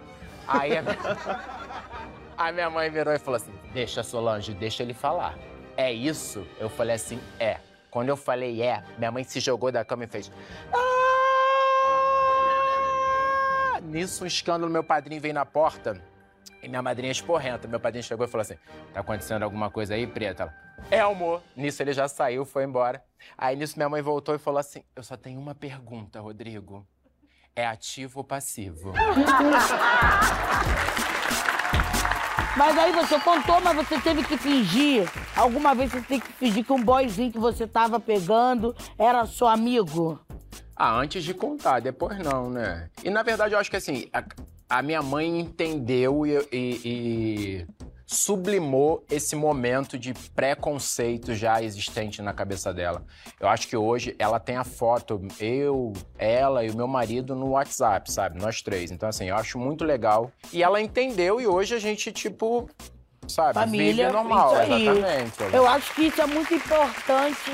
Aí 0.48 0.76
a... 0.76 0.82
Aí 2.38 2.52
minha 2.54 2.70
mãe 2.70 2.88
virou 2.88 3.12
e 3.12 3.18
falou 3.18 3.36
assim: 3.36 3.52
Deixa, 3.74 4.02
Solange, 4.02 4.54
deixa 4.54 4.82
ele 4.82 4.94
falar. 4.94 5.36
É 5.76 5.92
isso? 5.92 6.46
Eu 6.58 6.70
falei 6.70 6.94
assim: 6.94 7.20
É. 7.38 7.58
Quando 7.90 8.08
eu 8.08 8.16
falei 8.16 8.62
é, 8.62 8.82
minha 8.98 9.10
mãe 9.10 9.24
se 9.24 9.40
jogou 9.40 9.72
da 9.72 9.84
cama 9.84 10.04
e 10.04 10.06
fez. 10.06 10.30
"Ah!" 10.72 10.90
Nisso, 13.82 14.24
um 14.24 14.26
escândalo, 14.26 14.70
meu 14.70 14.84
padrinho 14.84 15.20
veio 15.20 15.34
na 15.34 15.44
porta 15.44 16.00
e 16.62 16.68
minha 16.68 16.82
madrinha 16.82 17.10
esporrenta. 17.10 17.66
Meu 17.66 17.80
padrinho 17.80 18.04
chegou 18.04 18.26
e 18.26 18.28
falou 18.28 18.42
assim: 18.42 18.56
Tá 18.92 19.00
acontecendo 19.00 19.42
alguma 19.42 19.70
coisa 19.70 19.94
aí, 19.94 20.06
preta? 20.06 20.54
Ela, 20.90 20.90
é, 20.90 21.00
amor. 21.12 21.42
Nisso 21.56 21.82
ele 21.82 21.92
já 21.92 22.06
saiu, 22.08 22.44
foi 22.44 22.64
embora. 22.64 23.02
Aí 23.36 23.56
nisso 23.56 23.76
minha 23.76 23.88
mãe 23.88 24.02
voltou 24.02 24.34
e 24.34 24.38
falou 24.38 24.60
assim: 24.60 24.84
Eu 24.94 25.02
só 25.02 25.16
tenho 25.16 25.40
uma 25.40 25.54
pergunta, 25.54 26.20
Rodrigo. 26.20 26.86
É 27.56 27.66
ativo 27.66 28.20
ou 28.20 28.24
passivo? 28.24 28.92
Mas 32.60 32.76
aí 32.76 32.92
você 32.92 33.18
contou, 33.18 33.58
mas 33.62 33.74
você 33.74 33.98
teve 33.98 34.22
que 34.22 34.36
fingir. 34.36 35.08
Alguma 35.34 35.74
vez 35.74 35.90
você 35.90 36.02
teve 36.02 36.20
que 36.20 36.32
fingir 36.34 36.62
que 36.62 36.70
um 36.74 36.82
boyzinho 36.84 37.32
que 37.32 37.38
você 37.38 37.66
tava 37.66 37.98
pegando 37.98 38.76
era 38.98 39.24
seu 39.24 39.46
amigo? 39.46 40.20
Ah, 40.76 40.94
antes 40.98 41.24
de 41.24 41.32
contar, 41.32 41.80
depois 41.80 42.18
não, 42.18 42.50
né? 42.50 42.90
E 43.02 43.08
na 43.08 43.22
verdade 43.22 43.54
eu 43.54 43.58
acho 43.58 43.70
que 43.70 43.78
assim, 43.78 44.08
a, 44.12 44.22
a 44.68 44.82
minha 44.82 45.00
mãe 45.02 45.40
entendeu 45.40 46.26
e, 46.26 46.32
e- 46.52 46.80
e 46.84 47.66
sublimou 48.10 49.04
esse 49.08 49.36
momento 49.36 49.96
de 49.96 50.12
preconceito 50.34 51.32
já 51.32 51.62
existente 51.62 52.20
na 52.20 52.32
cabeça 52.32 52.74
dela. 52.74 53.04
Eu 53.38 53.46
acho 53.46 53.68
que 53.68 53.76
hoje 53.76 54.16
ela 54.18 54.40
tem 54.40 54.56
a 54.56 54.64
foto, 54.64 55.22
eu, 55.38 55.92
ela 56.18 56.64
e 56.64 56.70
o 56.70 56.76
meu 56.76 56.88
marido 56.88 57.36
no 57.36 57.50
WhatsApp, 57.50 58.10
sabe? 58.10 58.42
Nós 58.42 58.62
três. 58.62 58.90
Então, 58.90 59.08
assim, 59.08 59.28
eu 59.28 59.36
acho 59.36 59.60
muito 59.60 59.84
legal. 59.84 60.32
E 60.52 60.60
ela 60.60 60.80
entendeu 60.80 61.40
e 61.40 61.46
hoje 61.46 61.72
a 61.72 61.78
gente, 61.78 62.10
tipo, 62.10 62.68
sabe, 63.28 63.54
Família, 63.54 64.06
vive 64.06 64.12
normal. 64.12 64.54
Exatamente. 64.60 65.54
Eu 65.54 65.68
acho 65.68 65.94
que 65.94 66.06
isso 66.08 66.20
é 66.20 66.26
muito 66.26 66.52
importante 66.52 67.52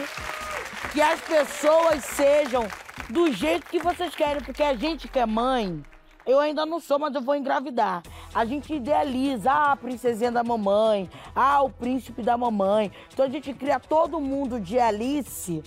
que 0.91 1.03
as 1.03 1.21
pessoas 1.21 2.03
sejam 2.03 2.67
do 3.11 3.31
jeito 3.31 3.67
que 3.67 3.79
vocês 3.79 4.15
querem, 4.15 4.43
porque 4.43 4.63
a 4.63 4.75
gente 4.75 5.07
que 5.07 5.19
é 5.19 5.27
mãe, 5.27 5.85
eu 6.27 6.41
ainda 6.41 6.67
não 6.67 6.81
sou, 6.81 6.99
mas 6.99 7.15
eu 7.15 7.23
vou 7.23 7.37
engravidar. 7.37 8.03
A 8.35 8.45
gente 8.45 8.75
idealiza, 8.75 9.51
ah, 9.53 9.73
a 9.73 9.77
princesinha 9.77 10.33
da 10.33 10.43
mamãe, 10.43 11.09
ah, 11.35 11.63
o 11.63 11.71
príncipe 11.71 12.21
da 12.21 12.37
mamãe. 12.37 12.91
Então 13.13 13.25
a 13.25 13.29
gente 13.29 13.55
cria 13.55 13.79
todo 13.79 14.21
mundo 14.21 14.61
de 14.61 14.79
Alice, 14.79 15.63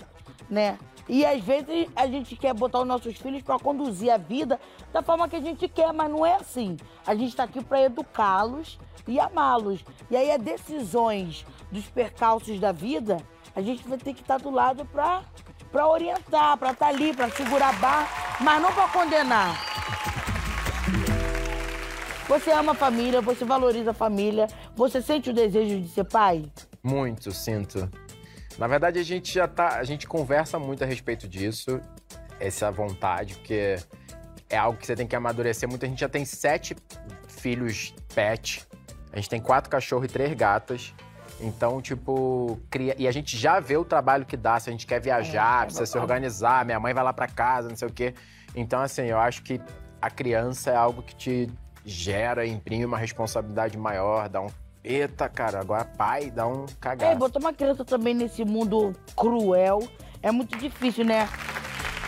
né? 0.50 0.78
E 1.08 1.24
às 1.24 1.42
vezes 1.42 1.88
a 1.96 2.06
gente 2.06 2.36
quer 2.36 2.54
botar 2.54 2.80
os 2.80 2.86
nossos 2.86 3.16
filhos 3.16 3.42
para 3.42 3.58
conduzir 3.58 4.12
a 4.12 4.16
vida 4.18 4.60
da 4.92 5.02
forma 5.02 5.28
que 5.28 5.36
a 5.36 5.40
gente 5.40 5.66
quer, 5.66 5.92
mas 5.92 6.10
não 6.10 6.24
é 6.24 6.34
assim. 6.34 6.76
A 7.06 7.14
gente 7.14 7.30
está 7.30 7.44
aqui 7.44 7.64
para 7.64 7.82
educá-los 7.82 8.78
e 9.08 9.18
amá-los. 9.18 9.84
E 10.10 10.16
aí 10.16 10.30
as 10.30 10.40
decisões 10.40 11.44
dos 11.72 11.86
percalços 11.86 12.60
da 12.60 12.70
vida, 12.70 13.16
a 13.56 13.62
gente 13.62 13.86
vai 13.88 13.98
ter 13.98 14.14
que 14.14 14.20
estar 14.20 14.38
do 14.38 14.50
lado 14.50 14.84
para 14.84 15.88
orientar, 15.88 16.56
para 16.58 16.72
estar 16.72 16.88
ali, 16.88 17.14
para 17.14 17.30
segurar 17.30 17.70
a 17.70 17.72
barra, 17.72 18.08
mas 18.40 18.62
não 18.62 18.72
para 18.72 18.88
condenar. 18.88 19.70
Você 22.30 22.52
ama 22.52 22.70
a 22.70 22.74
família, 22.76 23.20
você 23.20 23.44
valoriza 23.44 23.90
a 23.90 23.92
família, 23.92 24.46
você 24.76 25.02
sente 25.02 25.30
o 25.30 25.34
desejo 25.34 25.80
de 25.80 25.88
ser 25.88 26.04
pai? 26.04 26.44
Muito, 26.80 27.32
sinto. 27.32 27.90
Na 28.56 28.68
verdade, 28.68 29.00
a 29.00 29.02
gente 29.02 29.34
já 29.34 29.48
tá. 29.48 29.80
A 29.80 29.82
gente 29.82 30.06
conversa 30.06 30.56
muito 30.56 30.84
a 30.84 30.86
respeito 30.86 31.26
disso, 31.26 31.80
essa 32.38 32.70
vontade, 32.70 33.34
porque 33.34 33.74
é 34.48 34.56
algo 34.56 34.78
que 34.78 34.86
você 34.86 34.94
tem 34.94 35.08
que 35.08 35.16
amadurecer 35.16 35.68
muito. 35.68 35.84
A 35.84 35.88
gente 35.88 35.98
já 35.98 36.08
tem 36.08 36.24
sete 36.24 36.76
filhos 37.26 37.92
pet. 38.14 38.64
A 39.12 39.16
gente 39.16 39.28
tem 39.28 39.40
quatro 39.40 39.68
cachorros 39.68 40.04
e 40.04 40.08
três 40.08 40.32
gatas. 40.32 40.94
Então, 41.40 41.82
tipo, 41.82 42.60
cria... 42.70 42.94
e 42.96 43.08
a 43.08 43.12
gente 43.12 43.36
já 43.36 43.58
vê 43.58 43.76
o 43.76 43.84
trabalho 43.84 44.24
que 44.24 44.36
dá, 44.36 44.60
se 44.60 44.70
a 44.70 44.72
gente 44.72 44.86
quer 44.86 45.00
viajar, 45.00 45.64
precisa 45.64 45.84
se 45.84 45.98
organizar, 45.98 46.64
minha 46.64 46.78
mãe 46.78 46.94
vai 46.94 47.02
lá 47.02 47.12
pra 47.12 47.26
casa, 47.26 47.68
não 47.68 47.76
sei 47.76 47.88
o 47.88 47.92
quê. 47.92 48.14
Então, 48.54 48.80
assim, 48.80 49.06
eu 49.06 49.18
acho 49.18 49.42
que 49.42 49.60
a 50.00 50.08
criança 50.08 50.70
é 50.70 50.76
algo 50.76 51.02
que 51.02 51.16
te 51.16 51.50
gera, 51.84 52.46
imprime 52.46 52.84
uma 52.84 52.98
responsabilidade 52.98 53.76
maior, 53.78 54.28
dá 54.28 54.40
um. 54.40 54.48
Eita, 54.82 55.28
cara, 55.28 55.60
agora 55.60 55.84
pai 55.84 56.30
dá 56.30 56.46
um 56.46 56.64
É, 56.64 56.66
cagado. 56.80 57.18
botar 57.18 57.38
uma 57.38 57.52
criança 57.52 57.84
também 57.84 58.14
nesse 58.14 58.44
mundo 58.44 58.94
cruel 59.14 59.86
é 60.22 60.30
muito 60.30 60.56
difícil, 60.56 61.04
né? 61.04 61.28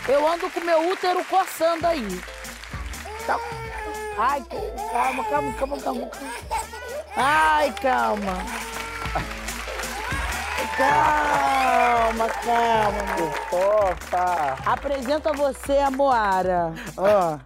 Eu 0.08 0.26
ando 0.26 0.50
com 0.50 0.60
meu 0.60 0.88
útero 0.90 1.24
coçando 1.26 1.86
aí. 1.86 2.20
Tá- 3.26 3.38
Ai, 4.18 4.42
calma, 4.90 5.24
calma, 5.24 5.52
calma, 5.54 5.78
calma. 5.80 6.10
Ai, 7.16 7.72
calma. 7.80 8.32
Calma, 10.76 12.28
calma. 12.28 13.02
Opa! 13.52 14.56
Apresenta 14.66 15.32
você 15.32 15.78
a 15.78 15.90
Moara. 15.90 16.72
Ó, 16.96 17.38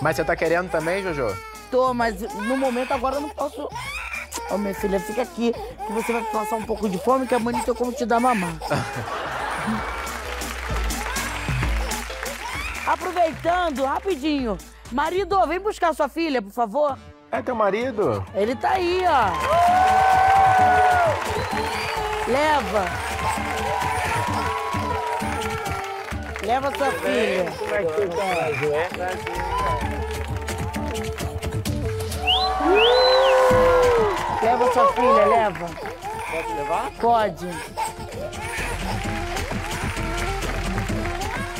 Mas 0.00 0.16
você 0.16 0.24
tá 0.24 0.36
querendo 0.36 0.70
também, 0.70 1.02
Jojo? 1.02 1.36
tô, 1.70 1.92
mas 1.92 2.20
no 2.20 2.56
momento 2.56 2.92
agora 2.92 3.16
eu 3.16 3.20
não 3.20 3.28
posso. 3.28 3.68
Ô, 4.50 4.58
minha 4.58 4.74
filha, 4.74 5.00
fica 5.00 5.22
aqui, 5.22 5.52
que 5.52 5.92
você 5.92 6.12
vai 6.12 6.22
passar 6.24 6.56
um 6.56 6.64
pouco 6.64 6.88
de 6.88 6.98
fome, 6.98 7.26
que 7.26 7.34
a 7.34 7.38
mãe 7.38 7.54
não 7.54 7.62
tem 7.62 7.74
como 7.74 7.92
te 7.92 8.06
dar 8.06 8.20
mamar. 8.20 8.54
Aproveitando, 12.86 13.84
rapidinho. 13.84 14.56
Marido, 14.92 15.44
vem 15.46 15.58
buscar 15.58 15.92
sua 15.92 16.08
filha, 16.08 16.40
por 16.40 16.52
favor. 16.52 16.96
É 17.32 17.42
teu 17.42 17.56
marido? 17.56 18.24
Ele 18.34 18.54
tá 18.54 18.70
aí, 18.70 19.02
ó. 19.06 19.32
Leva. 22.30 22.84
Leva 26.46 26.70
sua 26.76 26.92
filha. 26.92 27.50
Como 27.58 27.74
é 27.74 27.84
que 27.84 28.06
tá? 28.06 28.46
Leva 34.42 34.72
sua 34.72 34.92
filha, 34.92 35.26
leva. 35.26 35.66
Pode 36.30 36.52
levar? 36.54 36.90
Pode. 37.00 37.48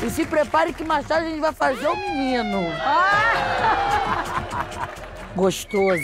E 0.05 0.09
se 0.09 0.25
prepare 0.25 0.71
que 0.71 0.85
mais 0.85 1.05
tarde 1.05 1.27
a 1.27 1.31
gente 1.31 1.41
vai 1.41 1.51
fazer 1.51 1.87
o 1.87 1.97
menino. 1.97 2.59
Gostoso. 5.35 6.01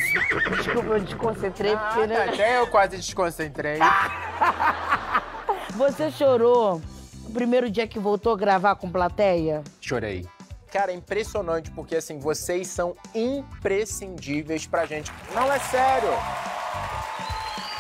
Desculpa, 0.58 0.90
eu 0.90 1.00
desconcentrei 1.00 1.78
porque... 1.78 2.08
né? 2.08 2.26
Até 2.28 2.60
eu 2.60 2.68
quase 2.68 2.98
desconcentrei. 2.98 3.80
Você 5.78 6.12
chorou 6.12 6.82
primeiro 7.34 7.70
dia 7.70 7.88
que 7.88 8.00
voltou 8.00 8.34
a 8.34 8.38
gravar 8.38 8.76
com 8.76 8.90
plateia? 8.90 9.64
Chorei. 9.82 10.26
Cara, 10.72 10.92
é 10.92 10.96
impressionante, 10.96 11.70
porque 11.72 11.96
assim, 11.98 12.18
vocês 12.20 12.68
são 12.68 12.96
imprescindíveis 13.14 14.66
pra 14.66 14.86
gente. 14.86 15.12
Não, 15.34 15.52
é 15.52 15.60
sério. 15.60 16.10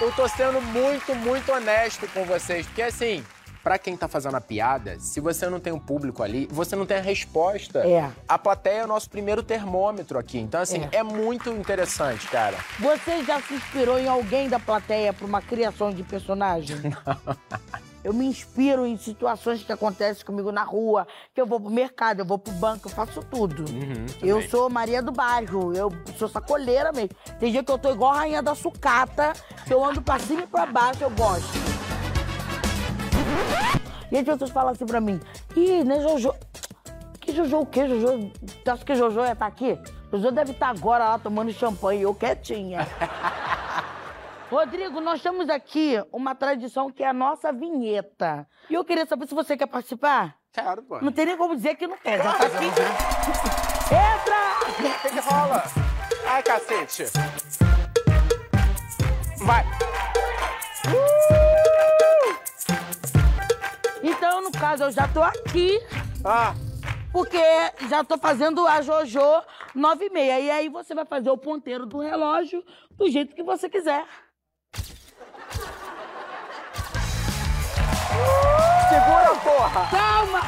Eu 0.01 0.11
tô 0.11 0.27
sendo 0.27 0.61
muito, 0.61 1.15
muito 1.15 1.51
honesto 1.51 2.07
com 2.13 2.23
vocês. 2.25 2.65
Porque 2.67 2.81
assim, 2.81 3.23
pra 3.63 3.79
quem 3.79 3.95
tá 3.95 4.07
fazendo 4.07 4.35
a 4.35 4.41
piada, 4.41 4.99
se 4.99 5.19
você 5.19 5.47
não 5.49 5.59
tem 5.59 5.71
um 5.73 5.79
público 5.79 6.21
ali, 6.21 6.47
você 6.51 6.75
não 6.75 6.85
tem 6.85 6.97
a 6.97 7.01
resposta. 7.01 7.79
É. 7.79 8.09
A 8.27 8.37
plateia 8.37 8.81
é 8.81 8.83
o 8.83 8.87
nosso 8.87 9.09
primeiro 9.09 9.41
termômetro 9.41 10.19
aqui. 10.19 10.37
Então, 10.37 10.61
assim, 10.61 10.87
É. 10.91 10.97
é, 10.97 11.03
muito 11.03 11.49
interessante, 11.51 12.27
cara. 12.27 12.57
Você 12.79 13.23
já 13.23 13.41
se 13.41 13.53
inspirou 13.55 13.97
em 13.97 14.07
alguém 14.07 14.49
da 14.49 14.59
plateia 14.59 15.13
para 15.13 15.25
uma 15.25 15.41
criação 15.41 15.91
de 15.91 16.03
personagem? 16.03 16.77
Eu 18.03 18.13
me 18.13 18.25
inspiro 18.25 18.85
em 18.85 18.97
situações 18.97 19.63
que 19.63 19.71
acontecem 19.71 20.25
comigo 20.25 20.51
na 20.51 20.63
rua, 20.63 21.07
que 21.33 21.39
eu 21.39 21.45
vou 21.45 21.59
pro 21.59 21.69
mercado, 21.69 22.19
eu 22.19 22.25
vou 22.25 22.37
pro 22.37 22.51
banco, 22.53 22.87
eu 22.87 22.91
faço 22.91 23.23
tudo. 23.23 23.63
eu 24.21 24.35
também. 24.35 24.49
sou 24.49 24.69
Maria 24.69 25.01
do 25.01 25.11
Bairro, 25.11 25.73
eu 25.73 25.89
sou 26.17 26.27
sacoleira 26.27 26.91
mesmo. 26.91 27.15
Tem 27.39 27.51
dia 27.51 27.63
que 27.63 27.71
eu 27.71 27.77
tô 27.77 27.91
igual 27.91 28.11
a 28.11 28.17
rainha 28.17 28.41
da 28.41 28.53
sucata, 28.53 29.31
que 29.65 29.73
eu 29.73 29.83
ando 29.83 30.01
pra 30.01 30.19
cima 30.19 30.41
e 30.43 30.47
pra 30.47 30.65
baixo, 30.65 31.03
eu 31.03 31.09
gosto. 31.11 31.47
E 34.11 34.17
as 34.17 34.25
pessoas 34.25 34.51
falam 34.51 34.73
assim 34.73 34.85
pra 34.85 34.99
mim, 34.99 35.19
ih, 35.55 35.83
né, 35.83 36.01
Jojo? 36.01 36.33
Que 37.19 37.33
Jojo 37.33 37.61
o 37.61 37.65
quê, 37.65 37.87
Jojo? 37.87 38.31
Tu 38.63 38.69
acha 38.69 38.83
que 38.83 38.95
Jojo 38.95 39.21
ia 39.21 39.31
estar 39.31 39.47
aqui? 39.47 39.79
Jojo 40.11 40.29
deve 40.31 40.51
estar 40.51 40.67
agora 40.69 41.05
lá 41.05 41.17
tomando 41.17 41.51
champanhe, 41.53 42.01
eu 42.01 42.13
quietinha. 42.13 42.85
Rodrigo, 44.53 45.01
nós 45.01 45.19
temos 45.19 45.49
aqui 45.49 45.95
uma 46.11 46.35
tradição 46.35 46.91
que 46.91 47.03
é 47.03 47.07
a 47.07 47.13
nossa 47.13 47.51
vinheta. 47.51 48.47
E 48.69 48.75
eu 48.75 48.85
queria 48.85 49.03
saber 49.03 49.27
se 49.27 49.33
você 49.33 49.57
quer 49.57 49.65
participar. 49.65 50.35
Claro, 50.53 50.83
pô. 50.83 51.01
Não 51.01 51.11
tem 51.11 51.25
nem 51.25 51.35
como 51.35 51.55
dizer 51.55 51.73
que 51.75 51.87
não 51.87 51.97
quer. 51.97 52.21
Já 52.21 52.33
tá 52.33 52.45
aqui. 52.45 52.65
Entra! 53.89 54.43
O 54.69 55.01
que, 55.01 55.09
que 55.09 55.19
rola? 55.21 55.63
Ai, 56.27 56.43
cacete. 56.43 57.05
Vai. 59.39 59.65
Então, 64.03 64.41
no 64.41 64.51
caso, 64.51 64.83
eu 64.83 64.91
já 64.91 65.07
tô 65.07 65.23
aqui, 65.23 65.79
Ah, 66.23 66.53
porque 67.11 67.41
já 67.89 68.03
tô 68.03 68.17
fazendo 68.19 68.67
a 68.67 68.81
Jojo 68.83 69.19
9 69.73 70.05
e 70.05 70.09
meia. 70.11 70.39
E 70.39 70.51
aí 70.51 70.69
você 70.69 70.93
vai 70.93 71.05
fazer 71.05 71.31
o 71.31 71.37
ponteiro 71.37 71.85
do 71.87 71.99
relógio 71.99 72.63
do 72.91 73.09
jeito 73.09 73.35
que 73.35 73.41
você 73.43 73.67
quiser. 73.67 74.05
Segura, 78.93 79.35
porra. 79.43 79.87
Calma! 79.89 80.41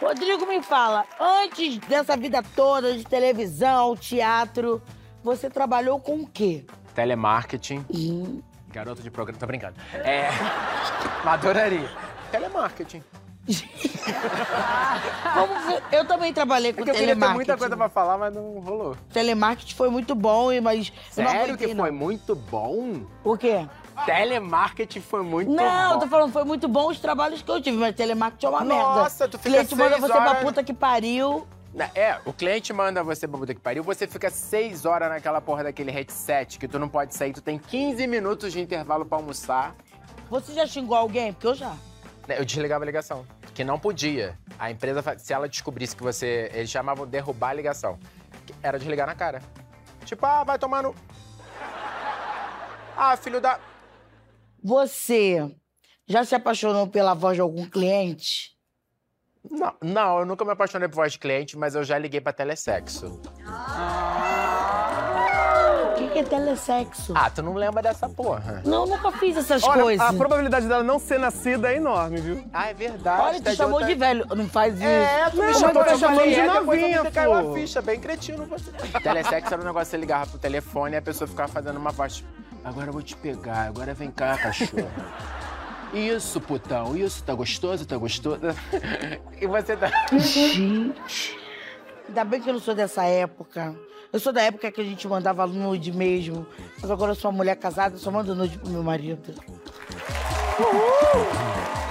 Rodrigo, 0.00 0.46
me 0.46 0.60
fala, 0.62 1.04
antes 1.20 1.78
dessa 1.78 2.16
vida 2.16 2.42
toda 2.54 2.92
de 2.94 3.04
televisão, 3.04 3.96
teatro, 3.96 4.82
você 5.22 5.48
trabalhou 5.48 6.00
com 6.00 6.16
o 6.16 6.26
quê? 6.26 6.66
Telemarketing. 6.94 7.84
Garoto 8.70 9.02
de 9.02 9.10
programa. 9.10 9.38
Tô 9.38 9.46
brincando. 9.46 9.76
É. 9.92 10.28
Adoraria. 11.24 11.88
Telemarketing. 12.30 13.02
Eu 15.92 16.04
também 16.06 16.32
trabalhei 16.32 16.72
com 16.72 16.78
Porque 16.78 16.90
eu 16.90 16.94
queria 16.94 17.14
ter 17.14 17.20
telemarketing. 17.20 17.36
muita 17.36 17.56
coisa 17.58 17.76
pra 17.76 17.88
falar, 17.88 18.16
mas 18.18 18.34
não 18.34 18.58
rolou. 18.60 18.96
Telemarketing 19.12 19.74
foi 19.74 19.90
muito 19.90 20.14
bom, 20.14 20.48
mas. 20.62 20.92
eu 21.16 21.24
não 21.24 21.30
Sério 21.30 21.56
que 21.56 21.74
foi 21.74 21.90
muito 21.90 22.34
bom? 22.34 23.02
O 23.22 23.36
quê? 23.36 23.66
Telemarketing 24.04 25.00
foi 25.00 25.22
muito 25.22 25.50
não, 25.50 25.88
bom. 25.90 25.94
eu 25.94 26.00
tô 26.00 26.06
falando, 26.08 26.32
foi 26.32 26.44
muito 26.44 26.66
bom 26.68 26.88
os 26.90 26.98
trabalhos 26.98 27.42
que 27.42 27.50
eu 27.50 27.60
tive, 27.60 27.76
mas 27.76 27.94
telemarketing 27.94 28.46
é 28.46 28.48
uma 28.48 28.60
merda. 28.64 28.82
Nossa, 28.82 29.28
tu 29.28 29.38
fica 29.38 29.50
Cliente 29.64 29.74
manda 29.76 29.98
você 29.98 30.12
pra 30.12 30.30
horas- 30.30 30.42
puta 30.42 30.64
que 30.64 30.72
pariu. 30.74 31.46
É, 31.94 32.18
o 32.24 32.32
cliente 32.32 32.72
manda 32.72 33.02
você 33.02 33.26
pra 33.26 33.36
puta 33.38 33.52
que 33.54 33.60
pariu, 33.60 33.82
você 33.82 34.06
fica 34.06 34.30
seis 34.30 34.84
horas 34.84 35.08
naquela 35.08 35.40
porra 35.40 35.64
daquele 35.64 35.90
headset 35.90 36.58
que 36.58 36.68
tu 36.68 36.78
não 36.78 36.88
pode 36.88 37.14
sair, 37.14 37.32
tu 37.32 37.40
tem 37.42 37.58
15 37.58 38.06
minutos 38.06 38.52
de 38.52 38.60
intervalo 38.60 39.04
pra 39.04 39.18
almoçar. 39.18 39.74
Você 40.30 40.52
já 40.54 40.66
xingou 40.66 40.96
alguém? 40.96 41.32
Porque 41.32 41.46
eu 41.48 41.54
já. 41.54 41.70
Né, 42.28 42.38
Eu 42.38 42.44
desligava 42.44 42.84
a 42.84 42.86
ligação, 42.86 43.26
que 43.52 43.62
não 43.64 43.78
podia. 43.78 44.38
A 44.58 44.70
empresa, 44.70 45.02
se 45.18 45.32
ela 45.32 45.48
descobrisse 45.48 45.94
que 45.96 46.02
você... 46.02 46.48
Eles 46.54 46.70
chamavam 46.70 47.06
derrubar 47.06 47.50
a 47.50 47.54
ligação. 47.54 47.98
Era 48.62 48.78
desligar 48.78 49.06
na 49.06 49.14
cara. 49.14 49.42
Tipo, 50.04 50.24
ah, 50.26 50.42
vai 50.44 50.58
tomar 50.58 50.82
no... 50.84 50.94
Ah, 52.96 53.16
filho 53.16 53.40
da... 53.40 53.58
Você 54.66 55.46
já 56.08 56.24
se 56.24 56.34
apaixonou 56.34 56.86
pela 56.86 57.12
voz 57.12 57.34
de 57.36 57.42
algum 57.42 57.68
cliente? 57.68 58.52
Não, 59.50 59.74
não, 59.82 60.20
eu 60.20 60.24
nunca 60.24 60.42
me 60.42 60.52
apaixonei 60.52 60.88
por 60.88 60.94
voz 60.96 61.12
de 61.12 61.18
cliente, 61.18 61.54
mas 61.58 61.74
eu 61.74 61.84
já 61.84 61.98
liguei 61.98 62.18
pra 62.18 62.32
telesexo. 62.32 63.20
O 65.90 65.96
que, 65.98 66.08
que 66.08 66.18
é 66.20 66.22
telesexo? 66.24 67.12
Ah, 67.14 67.28
tu 67.28 67.42
não 67.42 67.52
lembra 67.52 67.82
dessa 67.82 68.08
porra? 68.08 68.62
Não, 68.64 68.86
nunca 68.86 69.12
fiz 69.12 69.36
essas 69.36 69.62
Olha, 69.64 69.82
coisas. 69.82 70.06
a 70.06 70.14
probabilidade 70.14 70.66
dela 70.66 70.82
não 70.82 70.98
ser 70.98 71.18
nascida 71.18 71.70
é 71.70 71.76
enorme, 71.76 72.20
viu? 72.22 72.44
Ah, 72.50 72.70
é 72.70 72.74
verdade. 72.74 73.20
Olha, 73.22 73.42
tá 73.42 73.50
te 73.50 73.56
chamou 73.58 73.74
outra- 73.74 73.88
de 73.88 73.94
velho. 73.94 74.24
Não 74.34 74.48
faz 74.48 74.74
isso. 74.76 74.82
É, 74.84 75.28
tu 75.30 75.36
Não, 75.36 75.44
me 75.44 75.50
eu 75.50 75.54
chamou 75.58 75.84
tô 75.84 75.92
de 75.92 75.98
chamando 76.00 76.22
de 76.30 76.34
depois 76.36 76.64
novinha, 76.66 76.96
eu 76.96 77.04
me 77.04 77.10
caiu 77.10 77.34
a 77.34 77.42
pô. 77.42 77.52
ficha, 77.54 77.82
bem 77.82 78.00
cretino 78.00 78.46
você. 78.46 78.70
Telesexo 79.02 79.52
era 79.52 79.62
um 79.62 79.66
negócio 79.66 79.84
que 79.84 79.90
você 79.90 79.96
ligava 79.98 80.26
pro 80.30 80.38
telefone 80.38 80.94
e 80.94 80.96
a 80.96 81.02
pessoa 81.02 81.28
ficava 81.28 81.52
fazendo 81.52 81.76
uma 81.76 81.90
voz. 81.92 82.24
Agora 82.64 82.88
eu 82.88 82.92
vou 82.92 83.02
te 83.02 83.14
pegar, 83.16 83.68
agora 83.68 83.92
vem 83.92 84.10
cá, 84.10 84.36
cachorro. 84.38 84.90
Isso, 85.92 86.40
putão, 86.40 86.96
isso, 86.96 87.22
tá 87.22 87.34
gostoso, 87.34 87.86
tá 87.86 87.96
gostoso. 87.96 88.40
E 89.40 89.46
você 89.46 89.76
tá. 89.76 89.90
Gente. 90.18 91.38
Ainda 92.08 92.24
bem 92.24 92.40
que 92.40 92.48
eu 92.48 92.54
não 92.54 92.60
sou 92.60 92.74
dessa 92.74 93.04
época. 93.04 93.74
Eu 94.12 94.18
sou 94.18 94.32
da 94.32 94.42
época 94.42 94.70
que 94.72 94.80
a 94.80 94.84
gente 94.84 95.06
mandava 95.06 95.46
nude 95.46 95.92
mesmo. 95.92 96.46
Mas 96.80 96.90
agora 96.90 97.12
eu 97.12 97.14
sou 97.16 97.30
uma 97.30 97.36
mulher 97.36 97.56
casada, 97.56 97.96
eu 97.96 97.98
só 97.98 98.10
mando 98.10 98.34
nude 98.34 98.58
pro 98.58 98.70
meu 98.70 98.82
marido. 98.82 99.34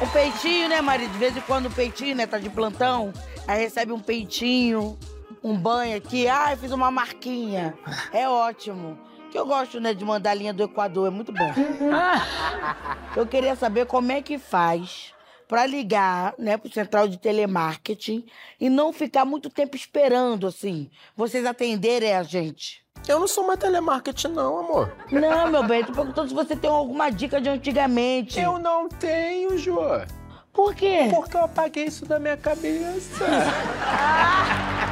Um 0.01 0.07
peitinho, 0.07 0.67
né, 0.69 0.81
marido? 0.81 1.11
De 1.11 1.17
vez 1.17 1.35
em 1.37 1.41
quando 1.41 1.67
um 1.67 1.71
peitinho, 1.71 2.15
né? 2.15 2.25
Tá 2.25 2.37
de 2.37 2.49
plantão. 2.49 3.13
Aí 3.47 3.61
recebe 3.61 3.91
um 3.91 3.99
peitinho. 3.99 4.97
um 5.43 5.57
banho 5.57 5.97
aqui, 5.97 6.27
ai, 6.27 6.55
fiz 6.55 6.71
uma 6.71 6.89
marquinha. 6.89 7.73
É 8.11 8.27
ótimo. 8.27 8.97
Que 9.33 9.39
eu 9.39 9.47
gosto, 9.47 9.79
né, 9.79 9.95
de 9.95 10.05
mandar 10.05 10.29
a 10.29 10.33
linha 10.35 10.53
do 10.53 10.61
Equador, 10.61 11.07
é 11.07 11.09
muito 11.09 11.31
bom. 11.31 11.51
Eu 13.17 13.25
queria 13.25 13.55
saber 13.55 13.87
como 13.87 14.11
é 14.11 14.21
que 14.21 14.37
faz 14.37 15.11
pra 15.47 15.65
ligar, 15.65 16.35
né, 16.37 16.55
pro 16.55 16.71
central 16.71 17.07
de 17.07 17.17
telemarketing 17.17 18.27
e 18.59 18.69
não 18.69 18.93
ficar 18.93 19.25
muito 19.25 19.49
tempo 19.49 19.75
esperando, 19.75 20.45
assim, 20.45 20.87
vocês 21.17 21.47
atenderem 21.47 22.13
a 22.13 22.21
gente. 22.21 22.85
Eu 23.07 23.19
não 23.19 23.27
sou 23.27 23.47
mais 23.47 23.59
telemarketing, 23.59 24.27
não, 24.27 24.59
amor. 24.59 24.95
Não, 25.11 25.49
meu 25.49 25.63
bem, 25.65 25.83
tô 25.83 25.93
perguntando 25.93 26.29
se 26.29 26.35
você 26.35 26.55
tem 26.55 26.69
alguma 26.69 27.09
dica 27.09 27.41
de 27.41 27.49
antigamente. 27.49 28.39
Eu 28.39 28.59
não 28.59 28.87
tenho, 28.87 29.57
Jô. 29.57 29.79
Por 30.53 30.75
quê? 30.75 31.07
Porque 31.09 31.35
eu 31.35 31.45
apaguei 31.45 31.85
isso 31.85 32.05
da 32.05 32.19
minha 32.19 32.37
cabeça. 32.37 33.25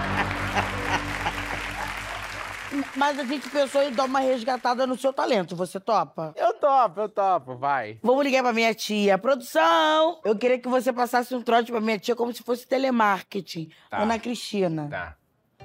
Mas 2.96 3.20
a 3.20 3.24
gente 3.24 3.50
pensou 3.50 3.84
em 3.84 3.92
dar 3.92 4.06
uma 4.06 4.20
resgatada 4.20 4.88
no 4.88 4.98
seu 4.98 5.12
talento. 5.12 5.56
Você 5.56 5.80
topa? 5.80 6.34
eu 6.36 6.54
topo, 6.54 7.02
eu 7.02 7.10
topo, 7.10 7.56
vai. 7.56 8.00
Vamos 8.02 8.24
ligar 8.24 8.44
pra 8.44 8.54
minha 8.54 8.74
tia. 8.74 9.18
Produção! 9.18 10.20
Eu 10.24 10.38
queria 10.38 10.58
que 10.58 10.70
você 10.70 10.94
passasse 10.94 11.36
um 11.36 11.42
trote 11.42 11.72
pra 11.72 11.82
minha 11.82 12.00
tia 12.00 12.16
como 12.16 12.34
se 12.34 12.44
fosse 12.44 12.66
telemarketing. 12.68 13.70
Tá. 13.90 14.00
Ana 14.00 14.18
Cristina. 14.18 14.88
Tá. 14.90 15.16